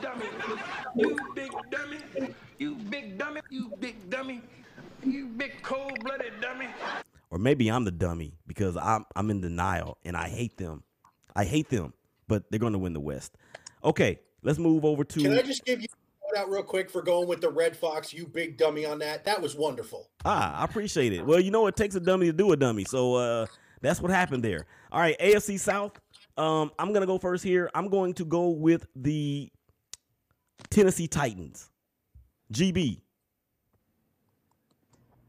[0.00, 0.26] dummy.
[0.96, 1.98] You big dummy.
[2.58, 3.40] You big dummy.
[3.50, 4.42] You big dummy.
[5.04, 6.68] You big cold blooded dummy.
[7.30, 10.82] or maybe I'm the dummy because I'm I'm in denial and I hate them.
[11.34, 11.94] I hate them,
[12.28, 13.36] but they're going to win the West.
[13.82, 15.20] Okay, let's move over to.
[15.20, 16.01] can I just give you a
[16.32, 19.24] shout out real quick for going with the Red Fox, you big dummy on that?
[19.24, 20.10] That was wonderful.
[20.24, 21.24] ah, I appreciate it.
[21.24, 23.46] Well, you know it takes a dummy to do a dummy, so uh,
[23.80, 24.66] that's what happened there.
[24.90, 25.92] All right, AFC South.
[26.36, 27.70] Um, I'm gonna go first here.
[27.74, 29.50] I'm going to go with the
[30.70, 31.70] Tennessee Titans.
[32.52, 33.00] GB.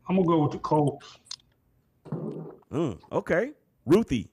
[0.07, 1.17] I'm gonna go with the Colts.
[2.71, 3.51] Mm, okay,
[3.85, 4.29] Ruthie.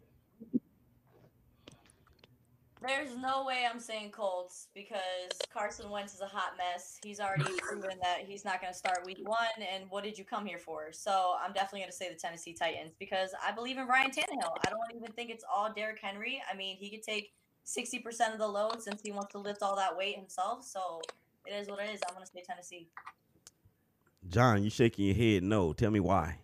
[2.82, 6.98] There's no way I'm saying Colts because Carson Wentz is a hot mess.
[7.04, 9.36] He's already proven that he's not going to start week one.
[9.58, 10.90] And what did you come here for?
[10.92, 14.56] So I'm definitely going to say the Tennessee Titans because I believe in Ryan Tannehill.
[14.66, 16.42] I don't even think it's all Derrick Henry.
[16.50, 17.34] I mean, he could take
[17.66, 20.64] 60% of the load since he wants to lift all that weight himself.
[20.64, 21.02] So
[21.46, 22.00] it is what it is.
[22.08, 22.88] I'm going to say Tennessee.
[24.28, 25.42] John, you shaking your head?
[25.42, 25.74] No.
[25.74, 26.38] Tell me why.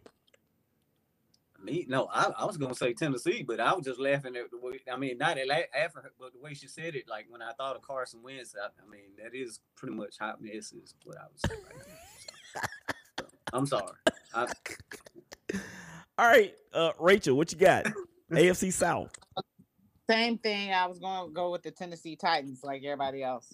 [1.67, 4.59] Me, no, I, I was gonna say Tennessee, but I was just laughing at the
[4.59, 4.79] way.
[4.91, 7.09] I mean, not at la- after, her, but the way she said it.
[7.09, 10.41] Like when I thought of Carson Wentz, I, I mean, that is pretty much hot
[10.41, 11.41] mess is what I was.
[11.47, 12.63] say right now.
[13.19, 13.93] So, I'm sorry.
[14.33, 14.47] I,
[16.19, 17.85] All right, uh, Rachel, what you got?
[18.31, 19.11] AFC South.
[20.09, 20.73] Same thing.
[20.73, 23.53] I was going to go with the Tennessee Titans, like everybody else.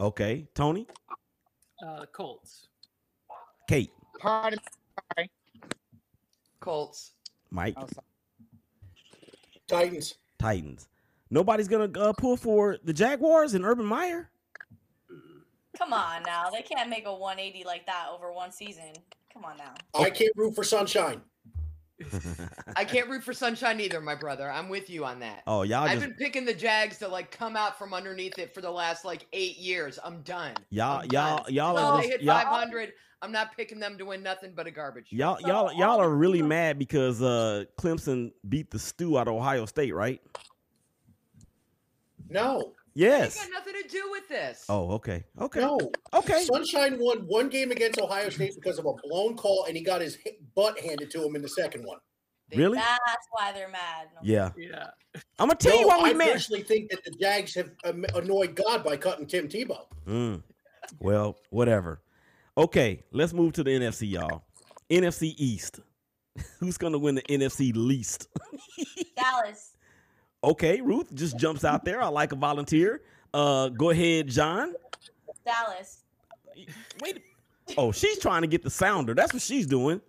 [0.00, 0.86] Okay, Tony,
[1.86, 2.68] Uh, Colts.
[3.68, 4.64] Kate, Pardon me.
[5.16, 5.30] Sorry.
[6.60, 7.12] Colts.
[7.56, 7.74] Mike.
[9.66, 10.14] Titans.
[10.38, 10.88] Titans.
[11.30, 14.30] Nobody's gonna uh, pull for the Jaguars and Urban Meyer.
[15.76, 16.50] Come on now.
[16.50, 18.92] They can't make a 180 like that over one season.
[19.32, 19.74] Come on now.
[19.94, 21.22] I can't root for sunshine.
[22.76, 24.50] I can't root for sunshine either, my brother.
[24.50, 25.42] I'm with you on that.
[25.46, 28.54] Oh, y'all I've just been picking the Jags to like come out from underneath it
[28.54, 29.98] for the last like eight years.
[30.04, 30.52] I'm done.
[30.68, 31.54] y'all I'm y'all done.
[31.54, 32.92] y'all Until are they just hit y'all, 500.
[33.22, 35.06] I'm not picking them to win nothing but a garbage.
[35.10, 39.66] y'all y'all y'all are really mad because uh Clemson beat the stew out of Ohio
[39.66, 40.20] State, right?
[42.28, 42.72] No.
[42.94, 43.36] Yes.
[43.36, 44.64] It got nothing to do with this.
[44.68, 45.24] Oh, okay.
[45.38, 45.60] Okay.
[45.60, 45.78] No.
[46.14, 46.44] Okay.
[46.44, 50.00] Sunshine won one game against Ohio State because of a blown call, and he got
[50.00, 50.16] his
[50.54, 51.98] butt handed to him in the second one.
[52.54, 52.78] Really?
[52.78, 54.08] That's why they're mad.
[54.14, 54.20] No.
[54.22, 54.50] Yeah.
[54.56, 54.86] Yeah.
[55.38, 56.32] I'm gonna tell you why we I mad.
[56.32, 59.86] personally think that the Jags have um, annoyed God by cutting Tim Tebow.
[60.06, 60.42] Mm.
[61.00, 62.00] Well, whatever.
[62.58, 64.44] Okay, let's move to the NFC, y'all.
[64.90, 65.80] NFC East.
[66.60, 68.28] Who's gonna win the NFC least?
[69.16, 69.76] Dallas.
[70.42, 72.00] Okay, Ruth just jumps out there.
[72.02, 73.02] I like a volunteer.
[73.34, 74.74] Uh, go ahead, John.
[75.44, 76.04] Dallas.
[77.02, 77.22] Wait.
[77.76, 79.14] Oh, she's trying to get the sounder.
[79.14, 80.00] That's what she's doing.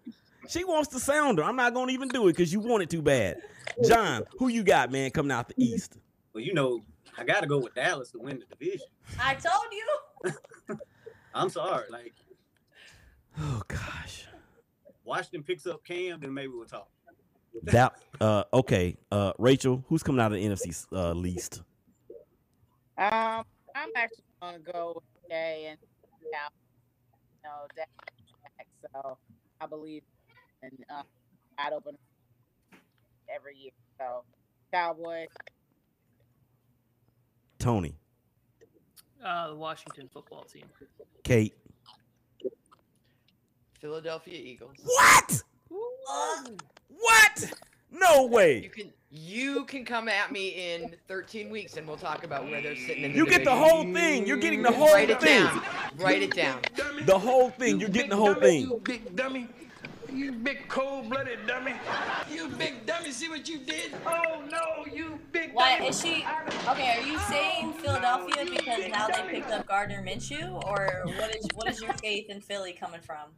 [0.48, 1.44] She wants the sounder.
[1.44, 3.42] I'm not gonna even do it because you want it too bad.
[3.86, 5.98] John, who you got, man, coming out the East?
[6.34, 6.84] Well, you know,
[7.18, 8.88] I got to go with Dallas to win the division.
[9.20, 10.78] I told you.
[11.34, 11.86] I'm sorry.
[11.90, 12.14] Like,
[13.40, 14.26] Oh gosh.
[15.04, 16.90] Washington picks up Cam, then maybe we'll talk.
[17.64, 18.98] That uh okay.
[19.12, 21.62] Uh Rachel, who's coming out of the NFC uh least?
[23.00, 23.44] Um,
[23.76, 25.78] I'm actually going to go with Jae and
[26.32, 26.48] yeah,
[27.36, 27.88] you know, that.
[28.94, 29.18] So
[29.62, 30.02] I believe
[30.64, 31.04] in uh,
[31.60, 31.96] wide open
[33.34, 33.72] every year.
[34.00, 34.24] So
[34.74, 35.28] Cowboys.
[37.60, 37.96] Tony,
[39.24, 40.66] Uh, the Washington football team.
[41.24, 41.54] Kate.
[43.80, 44.76] Philadelphia Eagles.
[44.84, 45.44] What?
[46.90, 47.54] What?
[47.92, 48.56] No way.
[48.56, 48.70] You way.
[48.70, 52.76] can you can come at me in 13 weeks and we'll talk about where they're
[52.76, 54.28] sitting in the You get the whole thing.
[54.28, 55.44] You're getting the whole Write it thing.
[55.44, 55.62] down.
[55.98, 56.60] Write it down.
[57.06, 57.80] The whole thing.
[57.80, 58.80] You're getting the whole You thing.
[58.84, 59.48] big dummy.
[60.18, 61.76] You big cold-blooded dummy.
[62.32, 63.12] You big dummy.
[63.12, 63.94] See what you did?
[64.04, 65.90] Oh no, you big Why dummy.
[65.90, 66.26] is she?
[66.68, 71.36] Okay, are you oh, saying Philadelphia because now they picked up Gardner Minshew, or what
[71.36, 73.30] is what is your faith in Philly coming from?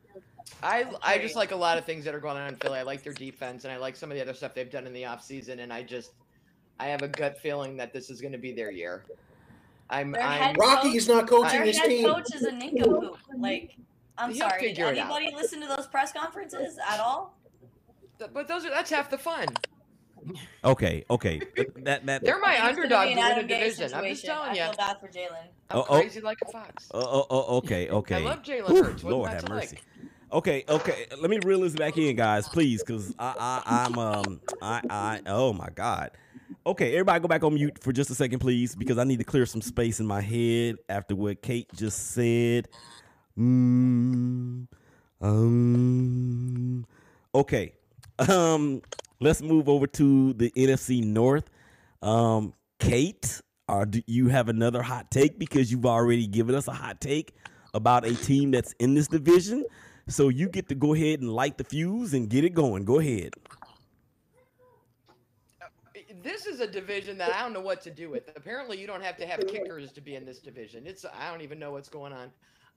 [0.63, 2.79] I I just like a lot of things that are going on in Philly.
[2.79, 4.93] I like their defense and I like some of the other stuff they've done in
[4.93, 6.11] the offseason and I just
[6.79, 9.03] I have a gut feeling that this is going to be their year.
[9.89, 12.05] I'm Their I'm head Rocky coach- is not coaching Their his head team.
[12.05, 13.17] coach is a nincompoop.
[13.37, 13.75] Like,
[14.19, 14.61] I'm He'll sorry.
[14.61, 15.11] Did figure it out.
[15.11, 17.39] anybody listen to those press conferences at all?
[18.33, 19.47] But those are that's half the fun.
[20.65, 21.39] Okay, okay.
[21.77, 22.23] That that.
[22.25, 23.93] They're my underdog be to an win a division.
[23.93, 24.27] I'm just situation.
[24.29, 24.63] telling I you.
[24.65, 25.47] feel bad for Jalen.
[25.69, 26.01] I'm Oh, oh.
[26.01, 26.89] crazy like a fox.
[26.93, 28.15] Oh, oh, oh, okay, okay.
[28.15, 29.01] I love Jalen Hurts.
[29.01, 29.77] What's Lord have mercy.
[29.77, 29.83] like?
[30.33, 31.05] Okay, okay.
[31.21, 33.33] Let me reel this back in, guys, please, because I,
[33.65, 36.11] I, I'm, um, I, I, oh my God.
[36.67, 39.23] Okay, everybody, go back on mute for just a second, please, because I need to
[39.23, 42.67] clear some space in my head after what Kate just said.
[43.39, 44.67] Mm,
[45.21, 46.85] um.
[47.33, 47.73] Okay.
[48.27, 48.81] Um.
[49.21, 51.49] Let's move over to the NFC North.
[52.01, 52.53] Um.
[52.79, 57.01] Kate, or do you have another hot take because you've already given us a hot
[57.01, 57.33] take
[57.73, 59.65] about a team that's in this division?
[60.07, 62.83] So you get to go ahead and light the fuse and get it going.
[62.83, 63.33] Go ahead.
[66.23, 68.31] This is a division that I don't know what to do with.
[68.35, 70.87] Apparently, you don't have to have kickers to be in this division.
[70.87, 72.31] It's I don't even know what's going on.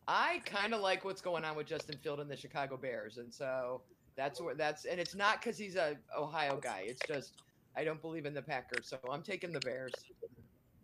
[0.09, 3.33] I kind of like what's going on with Justin Field and the Chicago Bears, and
[3.33, 3.83] so
[4.17, 6.85] that's where that's and it's not because he's a Ohio guy.
[6.87, 7.43] It's just
[7.77, 9.93] I don't believe in the Packers, so I'm taking the Bears.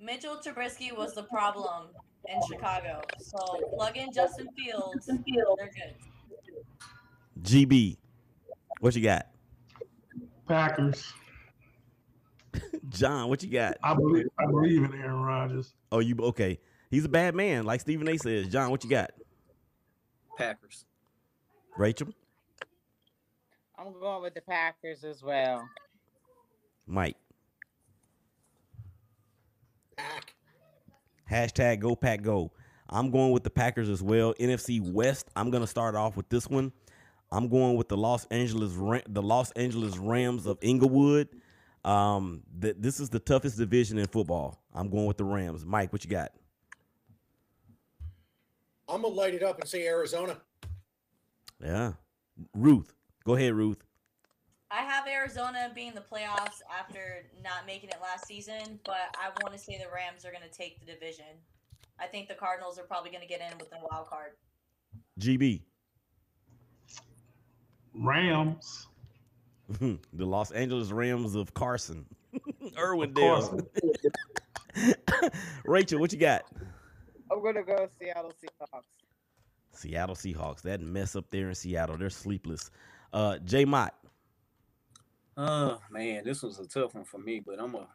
[0.00, 1.88] Mitchell Trubisky was the problem
[2.28, 3.02] in Chicago.
[3.18, 3.38] So
[3.74, 5.06] plug in Justin Fields.
[5.06, 5.94] They're good.
[7.42, 7.96] GB,
[8.80, 9.26] what you got?
[10.46, 11.12] Packers.
[12.88, 13.76] John, what you got?
[13.82, 15.74] I believe I believe in Aaron Rodgers.
[15.90, 16.58] Oh, you okay?
[16.90, 18.16] He's a bad man, like Stephen A.
[18.16, 18.48] says.
[18.48, 19.10] John, what you got?
[20.36, 20.84] Packers.
[21.76, 22.08] Rachel,
[23.78, 25.68] I'm going with the Packers as well.
[26.86, 27.16] Mike.
[29.96, 30.34] Pack.
[31.30, 32.50] Hashtag Go Pack Go.
[32.88, 34.34] I'm going with the Packers as well.
[34.34, 35.28] NFC West.
[35.36, 36.72] I'm gonna start off with this one.
[37.30, 38.72] I'm going with the Los Angeles
[39.08, 41.28] the Los Angeles Rams of Inglewood.
[41.84, 44.62] Um, th- this is the toughest division in football.
[44.74, 45.64] I'm going with the Rams.
[45.64, 46.32] Mike, what you got?
[48.88, 50.38] I'm gonna light it up and say Arizona.
[51.62, 51.92] Yeah,
[52.54, 52.94] Ruth.
[53.24, 53.82] Go ahead, Ruth.
[54.70, 59.56] I have Arizona being the playoffs after not making it last season, but I want
[59.56, 61.24] to say the Rams are going to take the division.
[61.98, 64.32] I think the Cardinals are probably going to get in with the wild card.
[65.20, 65.62] GB.
[67.94, 68.86] Rams.
[69.80, 72.04] the Los Angeles Rams of Carson.
[72.76, 73.66] Irwindale.
[75.64, 76.42] Rachel, what you got?
[77.30, 78.82] I'm gonna go Seattle Seahawks.
[79.72, 80.62] Seattle Seahawks.
[80.62, 81.96] That mess up there in Seattle.
[81.96, 82.70] They're sleepless.
[83.12, 83.94] Uh J Mott.
[85.36, 87.86] Oh man, this was a tough one for me, but I'm a.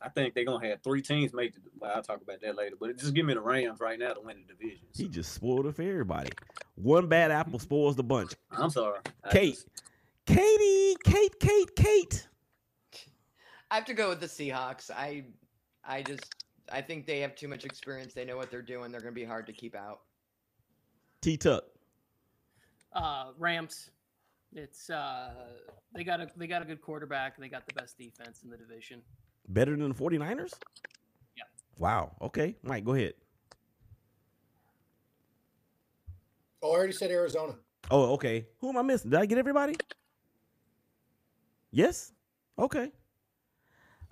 [0.00, 1.60] I think they're gonna have three teams make the.
[1.78, 2.76] Well, I'll talk about that later.
[2.78, 4.86] But just give me the Rams right now to win the division.
[4.94, 6.30] He just spoiled it for everybody.
[6.74, 8.32] One bad apple spoils the bunch.
[8.50, 9.00] I'm sorry.
[9.24, 9.54] I Kate.
[9.54, 9.68] just-
[10.26, 12.26] Katie, Kate, Kate, Kate.
[13.70, 14.90] I have to go with the Seahawks.
[14.90, 15.24] I,
[15.84, 16.24] I just,
[16.72, 18.14] I think they have too much experience.
[18.14, 18.90] They know what they're doing.
[18.90, 20.00] They're going to be hard to keep out.
[21.20, 21.64] T Tuck.
[22.92, 23.90] Uh, Rams.
[24.54, 25.30] It's uh,
[25.94, 27.36] they got a they got a good quarterback.
[27.36, 29.02] and They got the best defense in the division.
[29.48, 30.54] Better than the 49ers?
[31.36, 31.44] Yeah.
[31.78, 32.16] Wow.
[32.20, 32.56] Okay.
[32.62, 33.14] Mike, go ahead.
[36.62, 37.54] Oh, I already said Arizona.
[37.90, 38.46] Oh, okay.
[38.60, 39.10] Who am I missing?
[39.10, 39.76] Did I get everybody?
[41.70, 42.12] Yes?
[42.58, 42.90] Okay.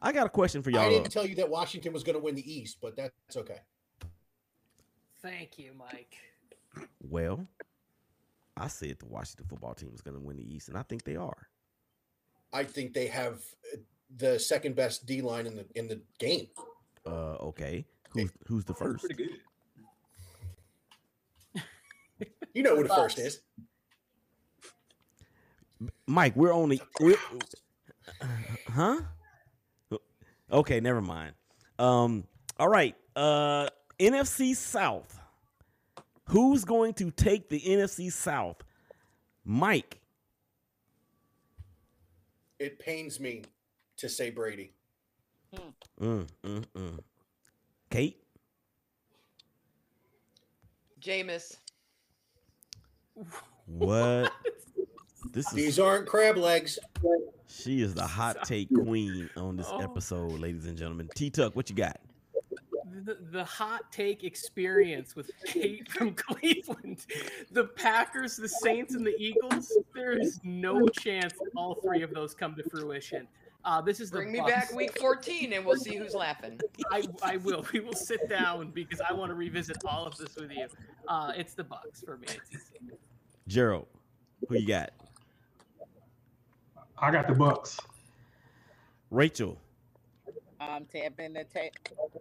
[0.05, 0.82] I got a question for y'all.
[0.82, 3.61] I didn't tell you that Washington was going to win the East, but that's okay.
[5.22, 6.14] Thank you, Mike.
[7.00, 7.46] Well,
[8.55, 11.05] I said the Washington football team is going to win the East, and I think
[11.05, 11.48] they are.
[12.52, 13.40] I think they have
[13.72, 13.78] uh,
[14.18, 16.48] the second best D line in the in the game.
[17.07, 17.86] Uh, okay.
[18.11, 19.07] Who's who's the first?
[19.07, 19.30] Pretty good.
[22.52, 23.40] You know who the first is.
[26.07, 27.16] Mike, we're only we're,
[28.68, 29.00] huh?
[30.55, 31.34] Okay, never mind.
[31.80, 32.24] Um,
[32.61, 32.94] all right.
[33.16, 35.20] Uh, NFC South.
[36.28, 38.57] Who's going to take the NFC South?
[39.44, 40.00] Mike.
[42.61, 43.42] It pains me
[43.96, 44.72] to say Brady.
[46.00, 46.98] Mm, mm, mm.
[47.90, 48.22] Kate.
[51.00, 51.57] Jameis.
[53.66, 54.32] What?
[55.32, 56.78] This is These aren't crab legs.
[57.62, 59.78] She is the hot take queen on this Oh.
[59.80, 61.09] episode, ladies and gentlemen.
[61.14, 62.00] T Tuck, what you got?
[63.05, 67.05] The, the hot take experience with Kate from Cleveland,
[67.50, 69.72] the Packers, the Saints, and the Eagles.
[69.94, 73.26] There is no chance all three of those come to fruition.
[73.64, 74.52] Uh, this is the Bring me Bucks.
[74.52, 76.61] back week 14 and we'll see who's laughing.
[76.92, 77.64] I, I will.
[77.72, 80.66] We will sit down because I want to revisit all of this with you.
[81.09, 82.26] Uh, it's the Bucks for me.
[82.52, 82.70] It's.
[83.48, 83.86] Gerald,
[84.48, 84.90] who you got?
[86.99, 87.78] I got the Bucks.
[89.11, 89.59] Rachel,
[90.61, 92.18] Um, Tampa and the ta-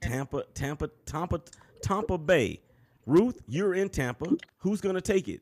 [0.00, 1.40] Tampa, Tampa, Tampa,
[1.82, 2.60] Tampa Bay.
[3.06, 4.26] Ruth, you're in Tampa.
[4.58, 5.40] Who's going to take it?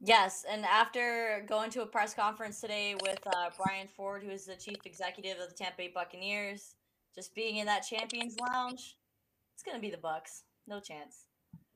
[0.00, 4.44] Yes, and after going to a press conference today with uh, Brian Ford, who is
[4.46, 6.74] the chief executive of the Tampa Bay Buccaneers,
[7.14, 8.96] just being in that Champions Lounge,
[9.54, 10.42] it's gonna be the Bucks.
[10.66, 11.26] No chance.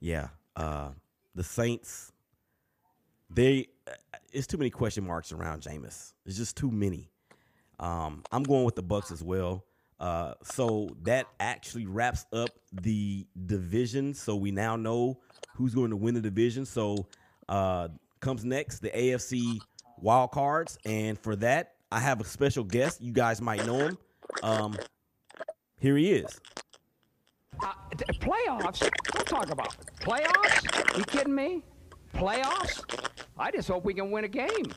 [0.01, 0.91] Yeah, uh,
[1.37, 2.13] the Saints.
[3.31, 3.69] They,
[4.33, 6.13] it's too many question marks around Jameis.
[6.25, 7.11] It's just too many.
[7.79, 9.65] Um, I'm going with the Bucks as well.
[9.99, 14.15] Uh, so that actually wraps up the division.
[14.15, 15.19] So we now know
[15.55, 16.67] who's going to win the division.
[16.67, 17.07] So
[17.49, 17.89] uh,
[18.21, 19.61] comes next the AFC
[19.99, 23.01] wild cards, and for that I have a special guest.
[23.01, 23.99] You guys might know him.
[24.43, 24.77] Um,
[25.81, 26.41] here he is.
[27.63, 27.73] Uh,
[28.21, 28.91] playoffs?
[29.13, 30.99] Don't talk about playoffs.
[30.99, 31.63] You kidding me?
[32.15, 32.83] Playoffs?
[33.39, 34.73] I just hope we can win a game.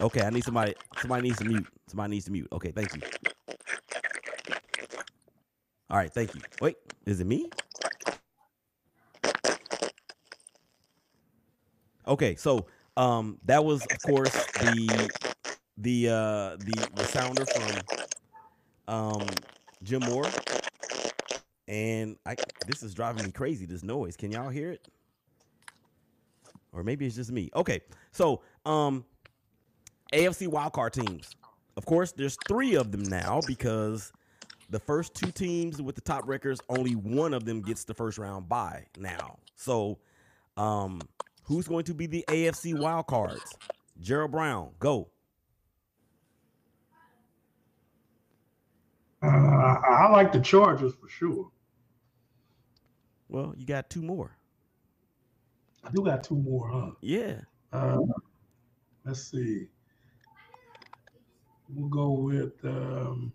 [0.00, 0.74] Okay, I need somebody.
[0.98, 1.66] Somebody needs to mute.
[1.88, 2.48] Somebody needs to mute.
[2.52, 3.02] Okay, thank you.
[5.90, 6.42] All right, thank you.
[6.60, 6.76] Wait,
[7.06, 7.50] is it me?
[12.06, 15.10] Okay, so um, that was of course the
[15.78, 17.86] the uh the the sounder from
[18.88, 19.42] um
[19.82, 20.32] Jim Mora,
[21.68, 22.36] and I
[22.66, 23.66] this is driving me crazy.
[23.66, 24.16] This noise.
[24.16, 24.88] Can y'all hear it?
[26.74, 27.50] Or maybe it's just me.
[27.54, 27.80] Okay,
[28.12, 29.04] so um
[30.12, 31.34] AFC wildcard teams.
[31.76, 34.12] Of course, there's three of them now because
[34.70, 38.18] the first two teams with the top records, only one of them gets the first
[38.18, 39.38] round bye now.
[39.56, 39.98] So,
[40.56, 41.00] um,
[41.42, 43.40] who's going to be the AFC wildcards?
[44.00, 45.08] Gerald Brown, go.
[49.22, 51.50] Uh, I I like the Chargers for sure.
[53.28, 54.36] Well, you got two more.
[55.84, 56.90] I do got two more, huh?
[57.00, 57.40] Yeah.
[57.72, 57.98] Uh,
[59.04, 59.68] let's see.
[61.68, 63.32] We'll go with um,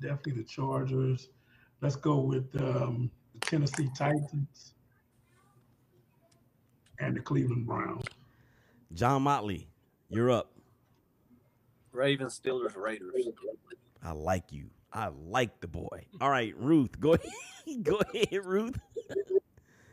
[0.00, 1.28] definitely the Chargers.
[1.80, 4.74] Let's go with um, the Tennessee Titans
[6.98, 8.04] and the Cleveland Browns.
[8.92, 9.68] John Motley,
[10.08, 10.52] You're up.
[11.92, 13.28] Ravens, Steelers, Raiders.
[14.02, 14.66] I like you.
[14.92, 16.06] I like the boy.
[16.20, 17.14] All right, Ruth, go
[17.66, 17.82] ahead.
[17.82, 18.78] go ahead, Ruth.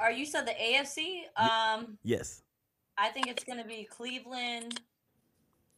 [0.02, 1.22] Are you said the AFC?
[1.38, 2.41] Um, Yes.
[2.97, 4.82] I think it's gonna be Cleveland,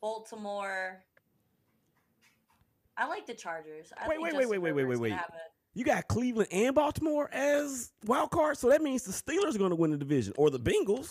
[0.01, 1.03] Baltimore.
[2.97, 3.91] I like the Chargers.
[3.97, 5.13] I Wait, wait, wait, wait, wait, wait, wait, wait.
[5.74, 9.71] You got Cleveland and Baltimore as wild cards, so that means the Steelers are going
[9.71, 11.09] to win the division or the Bengals.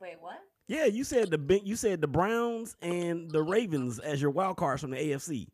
[0.00, 0.38] Wait, what?
[0.68, 4.80] Yeah, you said the you said the Browns and the Ravens as your wild cards
[4.80, 5.48] from the AFC.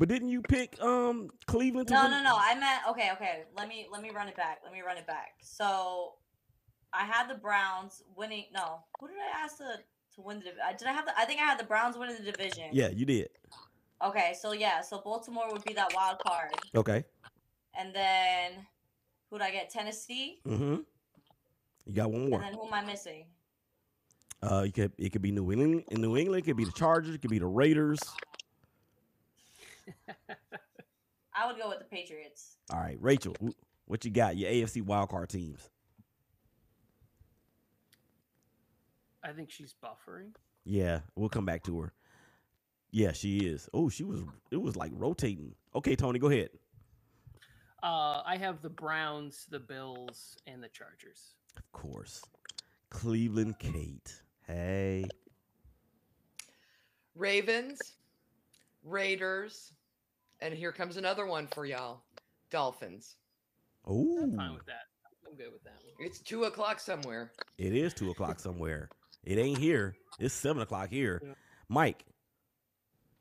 [0.00, 2.10] But didn't you pick um Cleveland to No, win?
[2.12, 2.36] no, no.
[2.38, 3.44] I meant okay, okay.
[3.54, 4.60] Let me let me run it back.
[4.64, 5.34] Let me run it back.
[5.42, 6.14] So,
[6.94, 8.46] I had the Browns winning.
[8.54, 9.76] No, who did I ask to
[10.14, 10.52] to win the?
[10.78, 11.12] Did I have the?
[11.18, 12.70] I think I had the Browns winning the division.
[12.72, 13.28] Yeah, you did.
[14.02, 17.04] Okay, so yeah, so Baltimore would be that wild card, Okay.
[17.78, 18.52] and then
[19.28, 19.68] who'd I get?
[19.68, 20.76] Tennessee, Mm-hmm.
[21.84, 22.38] You got one more.
[22.40, 23.26] and then who am I missing?
[24.42, 25.84] Uh, you could it could be New England.
[25.90, 27.14] In New England, it could be the Chargers.
[27.14, 28.00] It could be the Raiders.
[31.34, 32.56] I would go with the Patriots.
[32.72, 33.36] All right, Rachel,
[33.86, 34.36] what you got?
[34.36, 35.70] Your AFC wildcard teams.
[39.22, 40.34] I think she's buffering.
[40.64, 41.92] Yeah, we'll come back to her.
[42.90, 43.68] Yeah, she is.
[43.72, 44.20] Oh, she was.
[44.50, 45.54] It was like rotating.
[45.74, 46.50] Okay, Tony, go ahead.
[47.82, 51.34] Uh, I have the Browns, the Bills, and the Chargers.
[51.56, 52.22] Of course,
[52.90, 54.22] Cleveland Kate.
[54.46, 55.04] Hey,
[57.14, 57.80] Ravens,
[58.82, 59.72] Raiders,
[60.42, 62.02] and here comes another one for y'all.
[62.50, 63.16] Dolphins.
[63.86, 64.86] oh, I'm Fine with that.
[65.28, 65.78] I'm good with that.
[65.98, 67.30] It's two o'clock somewhere.
[67.58, 68.88] it is two o'clock somewhere.
[69.24, 69.94] It ain't here.
[70.18, 71.22] It's seven o'clock here.
[71.68, 72.04] Mike,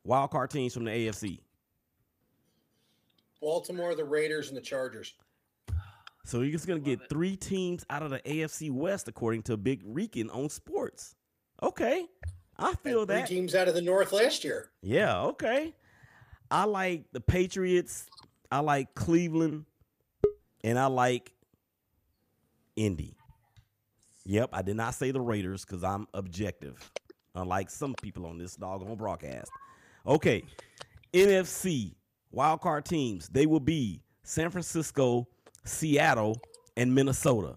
[0.04, 1.40] wild card teams from the AFC.
[3.42, 5.14] Baltimore, the Raiders, and the Chargers.
[6.26, 9.82] So you're just gonna get three teams out of the AFC West, according to Big
[9.86, 11.16] Rican on sports.
[11.62, 12.06] Okay,
[12.58, 13.28] I feel Three that.
[13.28, 14.72] teams out of the North last year.
[14.82, 15.76] Yeah, okay.
[16.52, 18.08] I like the Patriots.
[18.52, 19.66] I like Cleveland,
[20.64, 21.32] and I like
[22.76, 23.16] Indy.
[24.26, 26.92] Yep, I did not say the Raiders because I'm objective,
[27.36, 29.52] unlike some people on this doggone broadcast.
[30.08, 30.44] Okay,
[31.14, 31.94] NFC
[32.36, 33.30] wildcard teams.
[33.30, 35.28] They will be San Francisco,
[35.66, 36.42] Seattle,
[36.78, 37.56] and Minnesota.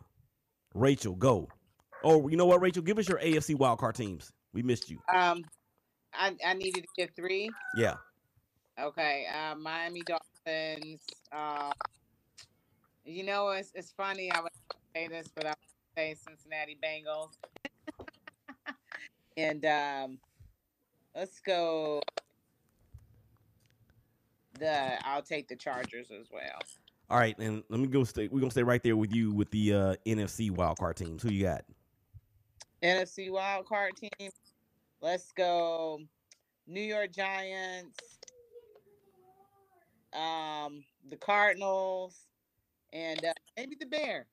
[0.74, 1.48] Rachel, go.
[2.04, 2.82] Oh, you know what, Rachel?
[2.82, 4.32] Give us your AFC wildcard teams.
[4.52, 4.98] We missed you.
[5.14, 5.44] Um,
[6.12, 7.50] I, I needed to get three.
[7.76, 7.94] Yeah.
[8.80, 9.26] Okay.
[9.32, 11.02] Uh, Miami Dolphins.
[11.30, 11.72] Uh,
[13.04, 14.30] you know, it's it's funny.
[14.30, 14.52] I would
[14.94, 17.36] say this, but I would say Cincinnati Bengals.
[19.36, 20.18] and um,
[21.14, 22.00] let's go.
[24.58, 26.60] The I'll take the Chargers as well.
[27.10, 28.04] All right, and let me go.
[28.04, 28.28] Stay.
[28.28, 31.22] We're gonna stay right there with you with the uh, NFC wildcard teams.
[31.22, 31.64] Who you got?
[32.82, 34.30] NFC wild card team.
[35.00, 36.00] Let's go.
[36.66, 38.18] New York Giants.
[40.12, 42.26] Um, the Cardinals,
[42.92, 44.26] and uh, maybe the Bears.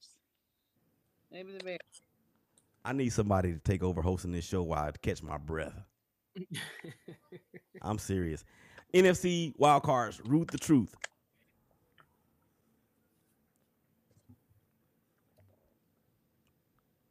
[1.32, 1.80] Maybe the Bears.
[2.84, 5.74] I need somebody to take over hosting this show while I catch my breath.
[7.82, 8.44] I'm serious.
[8.94, 10.22] NFC wildcards.
[10.26, 10.96] Ruth the truth.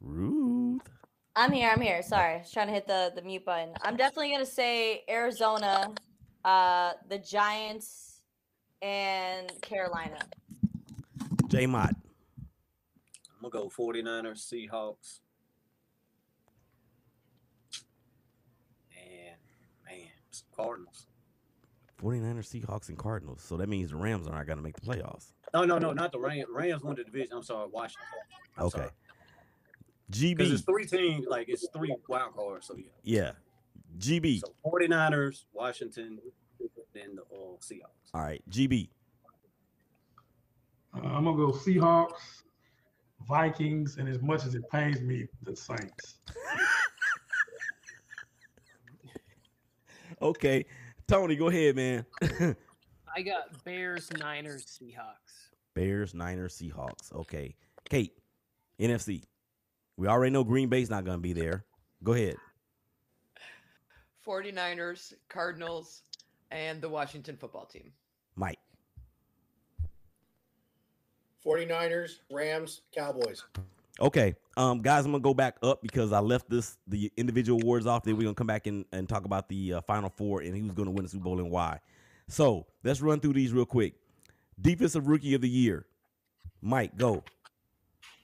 [0.01, 0.81] Ruth.
[1.35, 1.69] I'm here.
[1.69, 2.01] I'm here.
[2.01, 3.69] Sorry, I was trying to hit the the mute button.
[3.81, 5.93] I'm definitely gonna say Arizona,
[6.43, 8.08] uh, the Giants,
[8.81, 10.19] and Carolina.
[11.47, 11.95] J Mott.
[13.41, 15.19] I'm gonna go 49ers, Seahawks.
[18.95, 19.37] And
[19.85, 20.07] man,
[20.55, 21.05] Cardinals.
[22.01, 23.41] 49ers, Seahawks, and Cardinals.
[23.41, 25.33] So that means the Rams are not going to make the playoffs.
[25.53, 26.45] No, no, no, not the Rams.
[26.49, 27.33] Rams won the division.
[27.33, 28.05] I'm sorry, Washington.
[28.57, 28.77] I'm Okay.
[28.77, 28.89] sorry.
[30.09, 30.65] Because it's GB.
[30.65, 32.67] three teams, like it's three wild cards.
[32.67, 32.85] So yeah.
[33.03, 33.31] Yeah.
[33.97, 34.39] GB.
[34.39, 36.19] So 49ers, Washington,
[36.93, 38.13] then the uh, Seahawks.
[38.13, 38.41] All right.
[38.49, 38.89] GB.
[40.95, 42.43] Uh, I'm gonna go Seahawks,
[43.27, 46.19] Vikings, and as much as it pains me, the Saints.
[50.21, 50.65] Okay.
[51.07, 52.05] Tony, go ahead, man.
[53.15, 55.49] I got Bears, Niners, Seahawks.
[55.73, 57.13] Bears, Niners, Seahawks.
[57.13, 57.55] Okay.
[57.89, 58.13] Kate,
[58.79, 59.23] NFC.
[59.97, 61.65] We already know Green Bay's not going to be there.
[62.03, 62.35] Go ahead.
[64.25, 66.03] 49ers, Cardinals,
[66.51, 67.91] and the Washington football team.
[68.35, 68.59] Mike.
[71.45, 73.43] 49ers, Rams, Cowboys.
[73.99, 74.35] Okay.
[74.57, 78.03] Um, guys, I'm gonna go back up because I left this the individual awards off.
[78.03, 80.71] Then we're gonna come back and, and talk about the uh, final four and who's
[80.71, 81.79] gonna win the Super Bowl and why.
[82.27, 83.95] So let's run through these real quick.
[84.61, 85.85] Defensive Rookie of the Year,
[86.61, 86.97] Mike.
[86.97, 87.23] Go.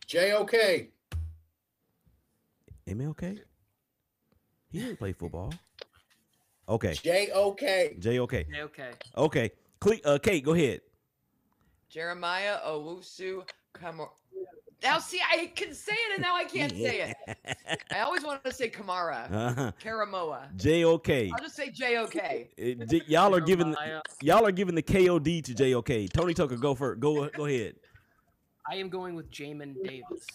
[0.07, 0.53] JOK.
[2.87, 3.39] MLK?
[4.71, 5.53] He didn't play football.
[6.67, 6.93] Okay.
[6.93, 7.95] J O K.
[7.99, 8.45] J O K.
[8.51, 8.91] Yeah, okay.
[9.17, 9.51] Okay.
[9.79, 10.81] Cle- uh, Kate, go ahead.
[11.89, 13.43] Jeremiah Owusu
[13.73, 14.09] Kamara.
[14.83, 17.37] Now, see, I can say it and now I can't say it.
[17.91, 19.31] I always wanted to say Kamara.
[19.31, 19.71] Uh-huh.
[19.81, 20.55] Karamoa.
[20.57, 21.31] J O K.
[21.33, 22.49] I'll just say J O K.
[22.59, 24.01] Uh, y'all are giving Jeremiah.
[24.21, 26.09] y'all are giving the KOD to JOK.
[26.11, 27.75] Tony Tucker, go for go go ahead.
[28.69, 30.25] I am going with Jamin Davis,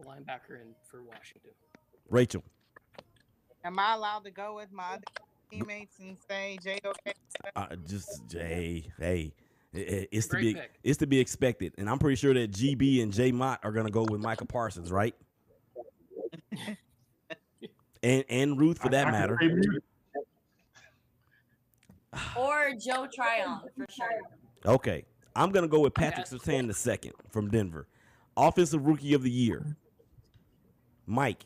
[0.00, 1.50] linebacker in for Washington.
[2.08, 2.44] Rachel.
[3.64, 5.02] Am I allowed to go with my other
[5.50, 7.12] teammates and say J.O.K.?
[7.54, 9.32] Uh, just Jae, Hey,
[9.74, 10.78] i- i- it's to be pick.
[10.82, 13.90] it's to be expected, and I'm pretty sure that GB and J Mott are gonna
[13.90, 15.14] go with Micah Parsons, right?
[18.02, 19.38] and and Ruth for that matter.
[22.36, 24.20] Or Joe Tryon for sure.
[24.64, 27.86] Okay, I'm gonna go with Patrick Surtain the second from Denver,
[28.36, 29.76] offensive rookie of the year.
[31.06, 31.44] Mike.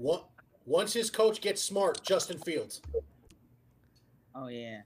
[0.00, 0.20] One,
[0.64, 2.80] once his coach gets smart, Justin Fields.
[4.34, 4.80] Oh yeah.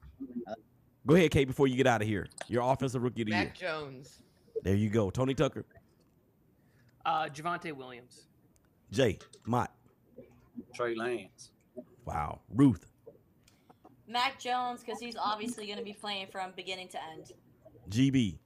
[1.07, 2.27] Go ahead, Kate, before you get out of here.
[2.49, 3.45] Your offensive rookie of the year.
[3.45, 4.19] Mac Jones.
[4.65, 5.11] There you go.
[5.11, 5.65] Tony Tucker.
[7.07, 8.23] Uh, Javonte Williams.
[8.93, 9.21] Jae.
[9.47, 9.71] Mott.
[10.75, 11.51] Trey Lance.
[12.07, 12.41] Wow.
[12.53, 12.87] Ruth.
[14.09, 17.33] Mac Jones, because he's obviously going to be playing from beginning to end.
[17.89, 18.39] GB.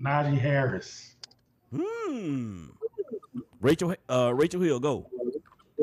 [0.00, 1.16] Najee Harris.
[1.74, 2.66] Hmm.
[3.66, 5.10] Rachel uh Rachel Hill, go.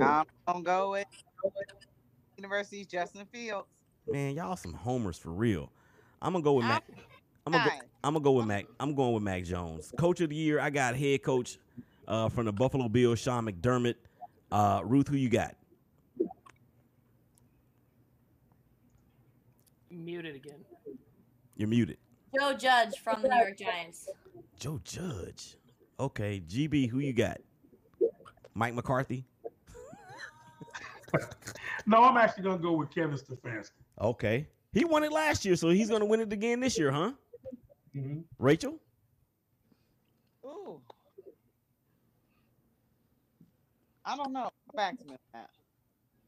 [0.01, 1.05] I'm gonna go with
[2.37, 3.67] University's Justin Fields.
[4.07, 5.69] Man, y'all some homers for real.
[6.21, 6.85] I'm gonna go with Mac.
[7.45, 8.67] I'm gonna go, I'm gonna go with Mac.
[8.79, 9.91] I'm going with Mac Jones.
[9.97, 11.57] Coach of the year, I got head coach
[12.07, 13.95] uh, from the Buffalo Bills, Sean McDermott.
[14.49, 15.53] Uh, Ruth, who you got?
[19.91, 20.63] Muted again.
[21.57, 21.97] You're muted.
[22.33, 24.07] Joe Judge from the New York Giants.
[24.57, 25.57] Joe Judge.
[25.99, 27.41] Okay, GB, who you got?
[28.53, 29.25] Mike McCarthy.
[31.85, 33.71] No, I'm actually gonna go with Kevin Stefanski.
[33.99, 37.11] Okay, he won it last year, so he's gonna win it again this year, huh?
[37.95, 38.21] Mm-hmm.
[38.39, 38.79] Rachel.
[40.45, 40.81] Ooh.
[44.05, 44.49] I don't know.
[44.73, 45.49] Back to me on that.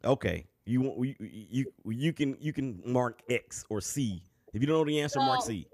[0.03, 4.21] Okay, you want you you you can you can mark X or C.
[4.53, 5.67] If you don't know the answer, mark C.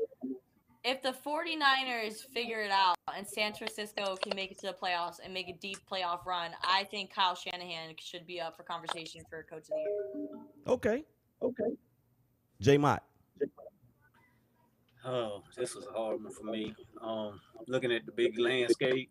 [0.83, 5.17] If the 49ers figure it out and San Francisco can make it to the playoffs
[5.23, 9.21] and make a deep playoff run, I think Kyle Shanahan should be up for conversation
[9.29, 10.29] for coach of the year.
[10.67, 11.03] Okay.
[11.43, 11.75] Okay.
[12.59, 13.03] J Mott.
[15.05, 16.75] Oh, this was a hard one for me.
[17.01, 19.09] Um, looking at the big landscape,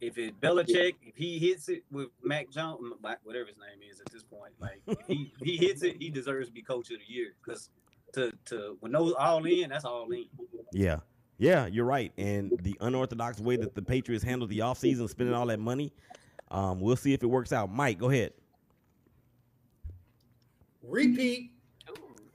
[0.00, 2.92] if it Belichick, if he hits it with Mac Jones,
[3.22, 6.10] whatever his name is at this point, like if he if he hits it, he
[6.10, 7.70] deserves to be coach of the year because
[8.12, 10.26] to to when those all in, that's all in.
[10.72, 10.98] Yeah.
[11.38, 12.12] Yeah, you're right.
[12.18, 15.92] And the unorthodox way that the Patriots handled the offseason, spending all that money,
[16.52, 17.72] um, we'll see if it works out.
[17.72, 18.32] Mike, go ahead.
[20.82, 21.52] Repeat.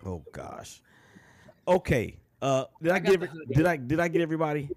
[0.05, 0.81] Oh gosh.
[1.67, 2.17] Okay.
[2.41, 3.53] Uh, did I, I got get the every- hoodie.
[3.53, 4.69] did I did I get everybody?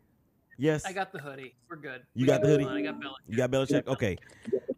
[0.58, 0.84] Yes.
[0.84, 1.54] I got the hoodie.
[1.68, 2.02] We're good.
[2.14, 2.64] You We got the hoodie?
[2.64, 2.76] on.
[2.76, 3.14] I got Belichick.
[3.28, 3.86] You got Belichick?
[3.86, 4.16] Okay.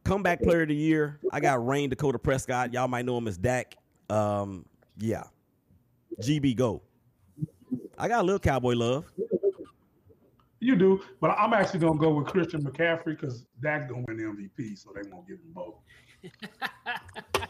[0.04, 1.18] Comeback player of the year.
[1.32, 2.72] I got Rayne Dakota Prescott.
[2.72, 3.76] Y'all might know him as Dak.
[4.08, 4.64] Um,
[4.98, 5.24] yeah.
[6.20, 6.82] GB go.
[7.98, 9.04] I got a little cowboy love.
[10.60, 14.24] You do, but I'm actually gonna go with Christian McCaffrey because Dak's gonna win the
[14.24, 15.74] MVP, so they won't give him both.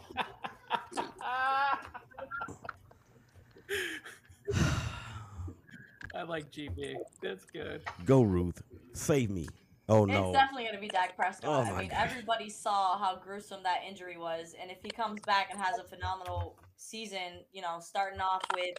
[6.15, 6.95] I like GB.
[7.21, 7.81] That's good.
[8.05, 8.61] Go Ruth.
[8.93, 9.47] Save me.
[9.89, 10.29] Oh no.
[10.29, 11.49] It's definitely going to be Dak Prescott.
[11.49, 12.07] Oh I mean, God.
[12.09, 15.83] everybody saw how gruesome that injury was, and if he comes back and has a
[15.83, 18.75] phenomenal season, you know, starting off with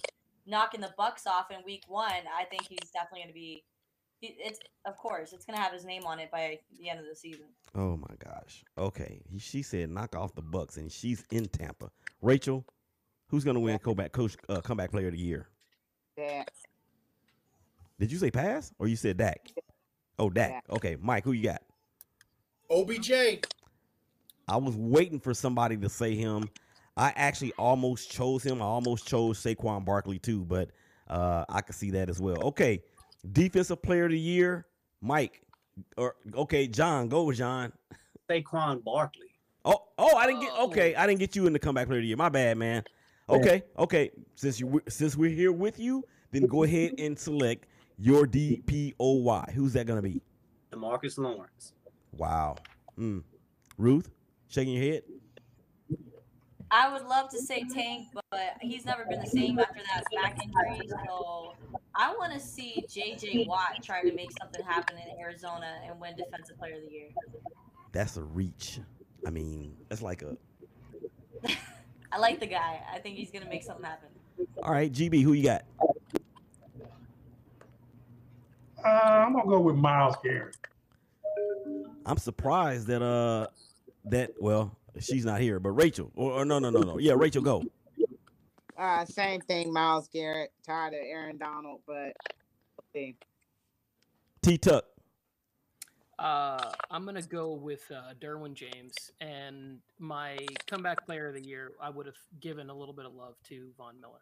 [0.47, 3.65] knocking the Bucks off in Week One, I think he's definitely going to be.
[4.23, 7.07] It's of course it's going to have his name on it by the end of
[7.07, 7.47] the season.
[7.75, 8.65] Oh my gosh.
[8.79, 9.21] Okay.
[9.31, 11.91] He, she said knock off the Bucks, and she's in Tampa.
[12.23, 12.65] Rachel,
[13.29, 15.49] who's gonna win comeback coach uh, comeback player of the year?
[16.17, 16.51] Dak.
[17.99, 19.53] Did you say pass or you said Dak?
[20.19, 20.65] Oh, Dak.
[20.71, 21.63] Okay, Mike, who you got?
[22.71, 23.13] OBJ.
[24.49, 26.49] I was waiting for somebody to say him.
[26.97, 28.63] I actually almost chose him.
[28.63, 30.71] I almost chose Saquon Barkley too, but
[31.09, 32.41] uh, I could see that as well.
[32.45, 32.83] Okay,
[33.33, 34.67] defensive player of the year,
[35.01, 35.43] Mike.
[35.97, 37.09] Or okay, John.
[37.09, 37.73] Go with John.
[38.31, 39.35] Saquon Barkley.
[39.65, 40.53] Oh, oh, I didn't get.
[40.53, 42.17] Okay, I didn't get you in the comeback player of the year.
[42.17, 42.85] My bad, man.
[43.29, 44.11] Okay, okay.
[44.37, 47.67] Since you since we're here with you, then go ahead and select
[47.99, 49.51] your DPOY.
[49.53, 50.21] Who's that gonna be?
[50.73, 51.73] DeMarcus Lawrence.
[52.17, 52.57] Wow.
[52.99, 53.23] Mm.
[53.79, 54.11] Ruth,
[54.49, 55.03] shaking your head.
[56.75, 60.37] I would love to say Tank, but he's never been the same after that back
[60.43, 60.89] injury.
[61.07, 61.53] So
[61.95, 66.17] I want to see JJ Watt try to make something happen in Arizona and win
[66.17, 67.09] Defensive Player of the Year.
[67.93, 68.81] That's a reach.
[69.25, 70.37] I mean, that's like a.
[72.11, 72.83] I like the guy.
[72.93, 74.09] I think he's gonna make something happen.
[74.61, 75.63] All right, GB, who you got?
[78.85, 80.57] Uh, I'm gonna go with Myles Garrett.
[82.05, 83.47] I'm surprised that uh
[84.07, 87.43] that well she's not here, but Rachel or, or no no no no yeah Rachel
[87.43, 87.63] go.
[88.77, 90.53] Uh, same thing, Myles Garrett.
[90.67, 92.17] Tired of Aaron Donald, but
[92.91, 93.15] okay.
[94.43, 94.85] T Tuck.
[96.19, 100.37] Uh, I'm gonna go with uh, Derwin James, and my
[100.67, 101.73] comeback player of the year.
[101.81, 104.21] I would have given a little bit of love to Von Miller.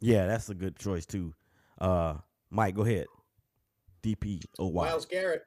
[0.00, 1.34] Yeah, that's a good choice too.
[1.80, 2.14] Uh,
[2.50, 3.06] Mike, go ahead.
[4.02, 4.86] DP O Y.
[4.86, 5.46] Myles Garrett.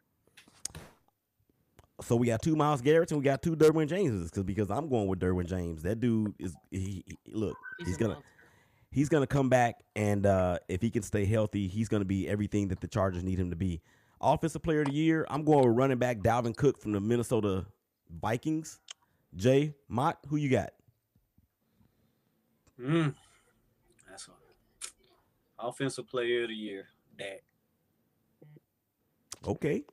[2.02, 4.88] So we got two Myles Garrett's and we got two Derwin Jameses because because I'm
[4.88, 5.82] going with Derwin James.
[5.84, 8.30] That dude is he, he- look He's he's, gonna monster.
[8.92, 12.68] he's gonna come back and uh, if he can stay healthy, he's gonna be everything
[12.68, 13.82] that the Chargers need him to be.
[14.22, 17.66] Offensive Player of the Year, I'm going with running back Dalvin Cook from the Minnesota
[18.22, 18.80] Vikings.
[19.36, 20.72] Jae Mott, who you got?
[22.80, 23.14] Mm.
[24.10, 26.88] That's a offensive player of the year.
[27.18, 27.42] Dak.
[29.46, 29.84] Okay,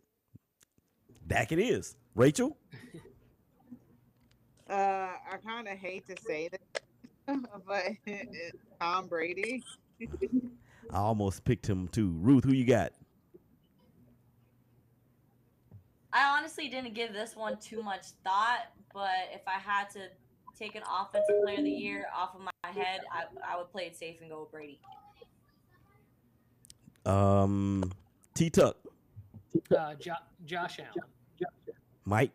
[1.27, 1.97] Dak it is.
[2.15, 2.57] Rachel,
[4.71, 4.73] Uh,
[5.31, 6.83] I kind of hate to say this,
[7.67, 7.83] but
[8.81, 9.63] Tom Brady.
[10.91, 12.17] I almost picked him too.
[12.23, 12.93] Ruth, who you got?
[16.15, 20.09] I honestly didn't give this one too much thought, but if I had to
[20.59, 23.83] take an offensive player of the year off of my head, I, I would play
[23.85, 24.81] it safe and go with Brady.
[27.05, 27.93] Um,
[28.33, 28.79] T Tuck,
[29.77, 30.15] Uh, jo-
[30.47, 31.09] Josh Allen.
[32.05, 32.31] Mike.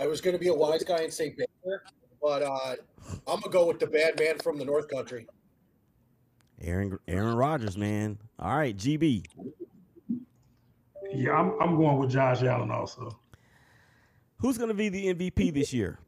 [0.00, 1.84] I was going to be a wise guy and say Baker,
[2.20, 2.74] but uh,
[3.26, 5.26] I'm gonna go with the bad man from the North Country.
[6.60, 8.18] Aaron Aaron Rodgers, man.
[8.38, 9.24] All right, GB.
[11.12, 13.16] Yeah, I'm, I'm going with Josh Allen also.
[14.38, 15.98] Who's going to be the MVP this year?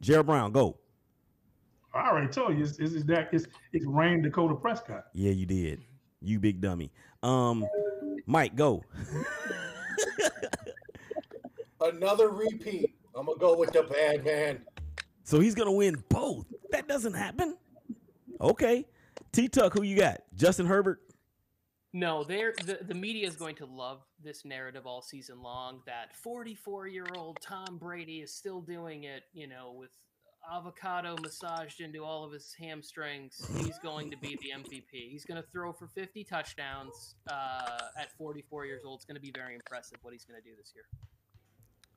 [0.00, 0.76] Gerald Brown, go.
[1.94, 5.06] I already told you, it's, it's, that, it's, it's Rayne Dakota Prescott.
[5.12, 5.80] Yeah, you did.
[6.22, 6.92] You big dummy.
[7.22, 7.66] Um,
[8.26, 8.84] Mike, go.
[11.80, 12.94] Another repeat.
[13.14, 14.60] I'm gonna go with the bad man.
[15.30, 16.46] So he's going to win both.
[16.72, 17.56] That doesn't happen.
[18.40, 18.84] Okay.
[19.30, 20.22] T Tuck, who you got?
[20.34, 21.00] Justin Herbert?
[21.92, 26.16] No, they're the, the media is going to love this narrative all season long that
[26.16, 29.90] 44 year old Tom Brady is still doing it, you know, with
[30.52, 33.40] avocado massaged into all of his hamstrings.
[33.58, 35.10] He's going to be the MVP.
[35.10, 38.98] He's going to throw for 50 touchdowns uh, at 44 years old.
[38.98, 40.84] It's going to be very impressive what he's going to do this year.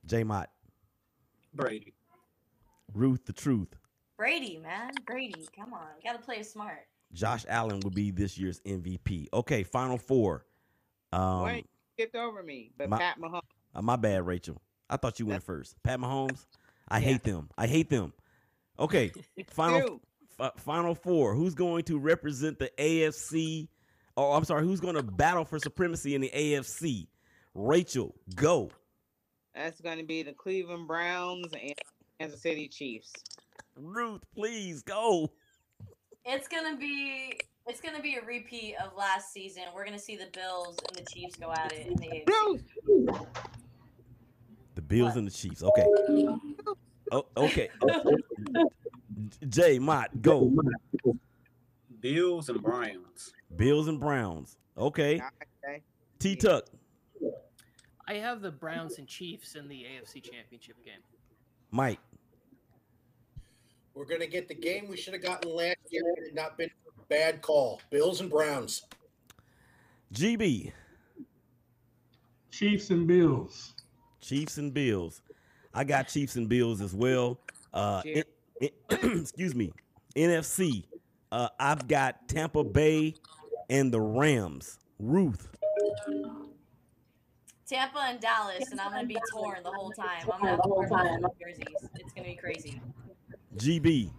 [0.06, 0.50] J Mott.
[1.54, 1.94] Brady.
[2.92, 3.74] Ruth, the truth.
[4.16, 6.86] Brady, man, Brady, come on, gotta play smart.
[7.12, 9.26] Josh Allen will be this year's MVP.
[9.32, 10.46] Okay, final four.
[11.12, 13.40] Um, Wait, skipped over me, but my- Pat Mahomes.
[13.74, 14.60] Uh, my bad, Rachel.
[14.88, 15.74] I thought you went first.
[15.82, 16.46] Pat Mahomes.
[16.88, 17.48] I hate them.
[17.56, 18.12] I hate them.
[18.78, 19.12] Okay,
[19.48, 20.00] final
[20.38, 21.34] f- uh, final four.
[21.34, 23.68] Who's going to represent the AFC?
[24.16, 24.64] Oh, I'm sorry.
[24.64, 27.06] Who's going to battle for supremacy in the AFC?
[27.54, 28.70] Rachel, go.
[29.54, 31.74] That's going to be the Cleveland Browns and
[32.18, 33.12] Kansas City Chiefs.
[33.76, 35.30] Ruth, please go.
[36.24, 39.64] It's gonna be it's gonna be a repeat of last season.
[39.74, 43.26] We're gonna see the Bills and the Chiefs go at it in the AFC.
[44.74, 45.62] The Bills and the Chiefs.
[45.62, 45.84] Okay.
[47.14, 47.68] Oh, okay.
[49.44, 50.52] Jae Mott, go.
[52.00, 53.32] Bills and Browns.
[53.54, 54.58] Bills and Browns.
[54.76, 55.22] Okay.
[55.64, 55.82] Okay.
[56.18, 56.64] T Tuck.
[58.08, 60.98] I have the Browns and Chiefs in the AFC Championship game.
[61.70, 62.00] Mike.
[63.94, 66.68] We're gonna get the game we should have gotten last year had it not been
[66.88, 67.80] a bad call.
[67.90, 68.82] Bills and Browns.
[70.12, 70.72] GB.
[72.50, 73.74] Chiefs and Bills.
[74.20, 75.22] Chiefs and Bills.
[75.74, 77.38] I got Chiefs and Bills as well.
[77.72, 78.22] Uh, in-
[78.60, 78.70] in-
[79.20, 79.72] excuse me.
[80.16, 80.84] NFC.
[81.32, 83.14] Uh, I've got Tampa Bay
[83.68, 84.78] and the Rams.
[85.00, 85.48] Ruth.
[87.66, 90.28] Tampa and Dallas, and I'm gonna be torn the whole time.
[90.32, 91.88] I'm gonna have to wear both jerseys.
[91.96, 92.80] It's gonna be crazy.
[93.56, 94.10] GB.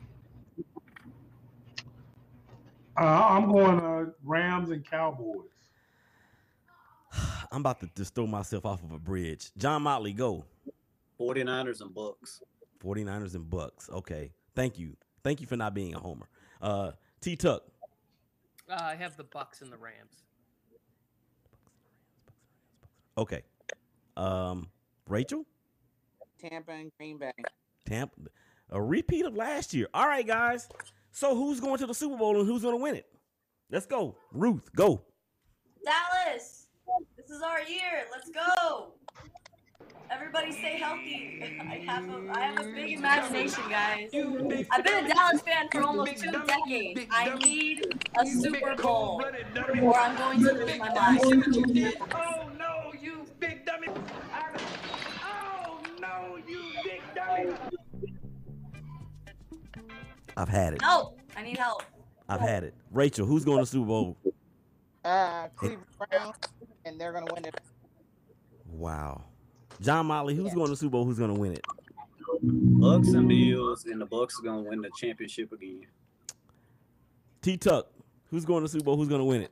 [3.00, 5.48] Uh, I'm going uh, Rams and Cowboys.
[7.52, 9.52] I'm about to just throw myself off of a bridge.
[9.58, 10.44] John Motley, go.
[11.20, 12.42] 49ers and Bucks.
[12.84, 13.90] 49ers and Bucks.
[13.90, 14.32] Okay.
[14.56, 14.96] Thank you.
[15.24, 16.30] Thank you for not being a homer.
[16.62, 16.92] Uh,
[17.22, 17.64] T Tuck.
[18.70, 20.24] Uh, I have the Bucks and the Rams.
[23.18, 23.44] Okay.
[24.18, 24.70] Um,
[25.08, 25.46] Rachel?
[26.40, 27.32] Tampa and Green Bay.
[27.86, 28.16] Tampa,
[28.70, 29.88] a repeat of last year.
[29.94, 30.68] All right, guys.
[31.12, 33.06] So who's going to the Super Bowl and who's going to win it?
[33.72, 34.70] Let's go, Ruth.
[34.76, 35.02] Go.
[35.84, 36.68] Dallas,
[37.18, 38.06] this is our year.
[38.12, 38.94] Let's go.
[40.12, 41.60] Everybody stay healthy.
[41.62, 44.10] I have a, I have a big imagination, guys.
[44.72, 47.02] I've been a Dallas fan for almost two decades.
[47.12, 51.20] I need a Super Bowl, or I'm going to lose my mind.
[52.14, 53.88] Oh no, you big dummy!
[55.24, 57.54] Oh no, you big dummy!
[60.38, 60.82] I've had it.
[60.82, 61.20] Help!
[61.36, 61.84] I need help.
[62.28, 62.74] I've had it.
[62.92, 64.18] Rachel, who's going to Super Bowl?
[65.04, 66.36] Uh, Cleveland Browns,
[66.86, 67.56] and they're gonna win it.
[68.68, 69.24] Wow.
[69.82, 71.06] John Motley, who's going to Super Bowl?
[71.06, 71.66] Who's going to win it?
[72.42, 75.88] Bucks and Bills, and the Bucks are gonna win the championship again.
[77.42, 77.88] T Tuck,
[78.30, 78.98] who's going to Super Bowl?
[78.98, 79.52] Who's going to win it?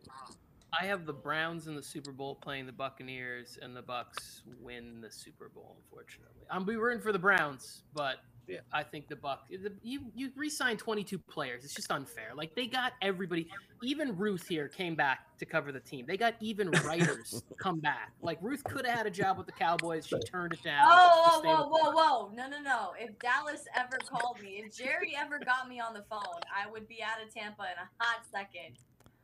[0.79, 5.01] I have the Browns in the Super Bowl playing the Buccaneers, and the Bucks win
[5.01, 5.77] the Super Bowl.
[5.83, 8.17] Unfortunately, I'm be rooting for the Browns, but
[8.47, 8.59] Yeah.
[8.71, 9.47] I think the Buck.
[9.49, 11.63] The, you you re-signed 22 players.
[11.63, 12.31] It's just unfair.
[12.35, 13.47] Like they got everybody.
[13.81, 16.05] Even Ruth here came back to cover the team.
[16.07, 18.11] They got even writers come back.
[18.21, 20.05] Like Ruth could have had a job with the Cowboys.
[20.07, 20.85] She turned it down.
[20.85, 22.31] Oh, stay whoa, whoa, whoa, whoa.
[22.33, 22.91] No, no, no.
[22.99, 26.87] If Dallas ever called me, if Jerry ever got me on the phone, I would
[26.87, 28.77] be out of Tampa in a hot second.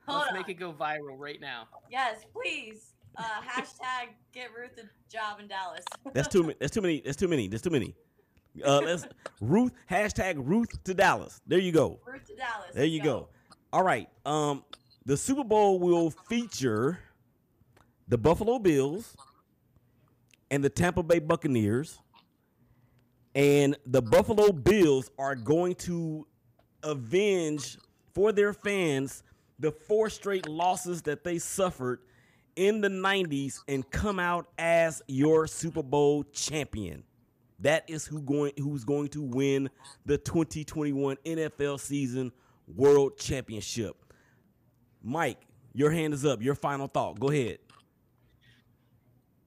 [0.07, 0.37] Hold Let's on.
[0.37, 1.67] make it go viral right now.
[1.91, 2.93] Yes, please.
[3.17, 5.83] Uh, hashtag get Ruth a job in Dallas.
[6.13, 6.55] That's too many.
[6.59, 7.01] That's too many.
[7.01, 7.47] That's too many.
[7.47, 7.95] That's too many.
[8.63, 9.05] Uh, let's
[9.41, 11.41] Ruth hashtag Ruth to Dallas.
[11.45, 11.99] There you go.
[12.05, 12.71] Ruth to Dallas.
[12.73, 13.29] There you go.
[13.71, 14.09] All right.
[14.25, 14.63] Um,
[15.05, 16.99] the Super Bowl will feature
[18.07, 19.15] the Buffalo Bills
[20.51, 21.99] and the Tampa Bay Buccaneers,
[23.35, 26.27] and the Buffalo Bills are going to
[26.83, 27.77] avenge
[28.13, 29.23] for their fans
[29.59, 31.99] the four straight losses that they suffered
[32.55, 37.03] in the 90s and come out as your Super Bowl champion.
[37.61, 39.69] That is who going who's going to win
[40.05, 42.31] the 2021 NFL season
[42.67, 43.97] World Championship.
[45.03, 45.39] Mike,
[45.73, 46.41] your hand is up.
[46.41, 47.19] Your final thought.
[47.19, 47.59] Go ahead.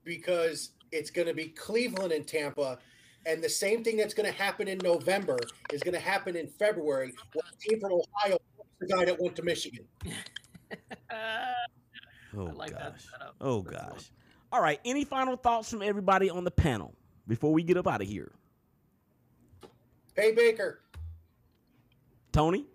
[0.03, 2.77] because it's going to be Cleveland and Tampa.
[3.25, 5.37] And the same thing that's going to happen in November
[5.71, 8.37] is going to happen in February when a team from Ohio
[8.79, 9.85] the guy that went to Michigan.
[12.35, 13.05] Oh like that gosh.
[13.11, 13.35] setup.
[13.41, 14.11] Oh gosh.
[14.51, 14.79] All right.
[14.85, 16.95] Any final thoughts from everybody on the panel
[17.27, 18.31] before we get up out of here?
[20.15, 20.81] Hey Baker,
[22.31, 22.65] Tony?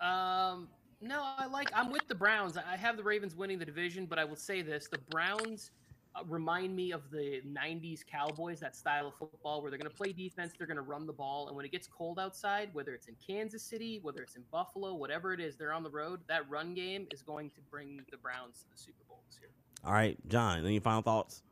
[0.00, 0.68] Um,
[1.00, 1.70] no, I like.
[1.74, 2.56] I'm with the Browns.
[2.56, 5.70] I have the Ravens winning the division, but I will say this: the Browns
[6.14, 9.96] uh, remind me of the '90s Cowboys, that style of football where they're going to
[9.96, 12.94] play defense, they're going to run the ball, and when it gets cold outside, whether
[12.94, 16.20] it's in Kansas City, whether it's in Buffalo, whatever it is, they're on the road.
[16.28, 19.50] That run game is going to bring the Browns to the Super Bowl this year.
[19.84, 20.64] All right, John.
[20.64, 21.42] Any final thoughts?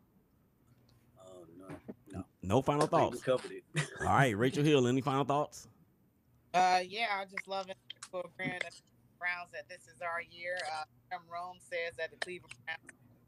[2.47, 2.55] No, no.
[2.57, 3.23] No final I think we thoughts.
[3.25, 3.65] covered it.
[4.01, 4.87] All right, Rachel Hill.
[4.87, 5.69] Any final thoughts?
[6.53, 7.77] Uh, yeah, I just love it
[8.11, 8.75] for agreeing that
[9.19, 10.57] Browns that this is our year.
[10.73, 12.79] Uh, Jim Rome says that the Cleveland Browns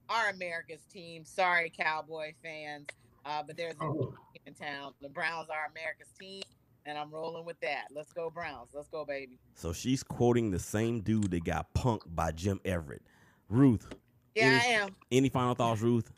[0.08, 1.24] are America's team.
[1.24, 2.86] Sorry, Cowboy fans,
[3.24, 4.14] uh, but there's a Oh.
[4.32, 4.92] team in town.
[5.00, 6.42] The Browns are America's team,
[6.84, 7.86] and I'm rolling with that.
[7.92, 8.68] Let's go Browns.
[8.72, 9.38] Let's go, baby.
[9.56, 13.02] So she's quoting the same dude that got punked by Jim Everett.
[13.48, 13.88] Ruth.
[14.36, 14.96] Yeah, any, I am.
[15.10, 16.12] Any final thoughts, Ruth?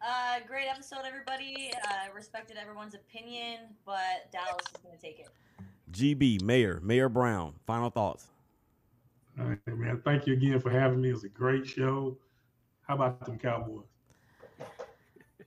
[0.00, 1.72] Uh, great episode, everybody.
[1.84, 5.28] I respected everyone's opinion, but Dallas is going to take it.
[5.92, 7.54] GB, Mayor, Mayor Brown.
[7.66, 8.26] Final thoughts.
[9.38, 10.00] All right, man.
[10.04, 11.10] Thank you again for having me.
[11.10, 12.16] It was a great show.
[12.86, 13.84] How about them Cowboys?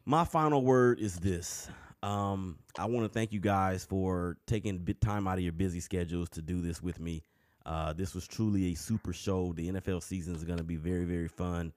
[0.06, 1.70] My final word is this.
[2.02, 5.54] Um, I want to thank you guys for taking a bit time out of your
[5.54, 7.24] busy schedules to do this with me.
[7.66, 9.54] Uh, this was truly a super show.
[9.54, 11.74] The NFL season is going to be very, very fun.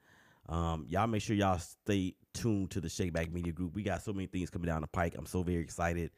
[0.53, 3.75] Um, y'all make sure y'all stay tuned to the Shakeback Media Group.
[3.75, 5.15] We got so many things coming down the pike.
[5.17, 6.11] I'm so very excited.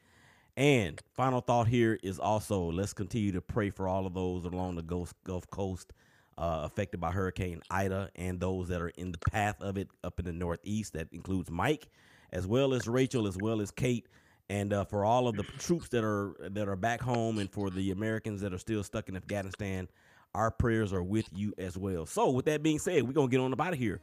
[0.57, 4.75] And final thought here is also let's continue to pray for all of those along
[4.75, 5.13] the Gulf,
[5.51, 5.93] Coast
[6.37, 10.19] uh, affected by Hurricane Ida and those that are in the path of it up
[10.19, 10.93] in the Northeast.
[10.93, 11.87] That includes Mike,
[12.33, 14.05] as well as Rachel, as well as Kate,
[14.49, 17.69] and uh, for all of the troops that are that are back home, and for
[17.69, 19.87] the Americans that are still stuck in Afghanistan.
[20.33, 22.05] Our prayers are with you as well.
[22.05, 24.01] So, with that being said, we're gonna get on up out of here.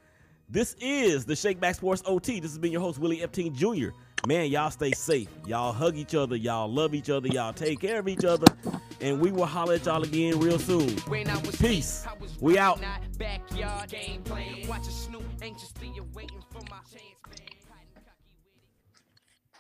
[0.53, 2.38] This is the Shakeback Sports OT.
[2.38, 3.96] This has been your host, Willie Epting Jr.
[4.26, 5.26] Man, y'all stay safe.
[5.46, 6.36] Y'all hug each other.
[6.36, 7.26] Y'all love each other.
[7.28, 8.44] Y'all take care of each other.
[9.00, 10.94] And we will holler at y'all again real soon.
[11.59, 12.07] Peace.
[12.38, 12.80] We out.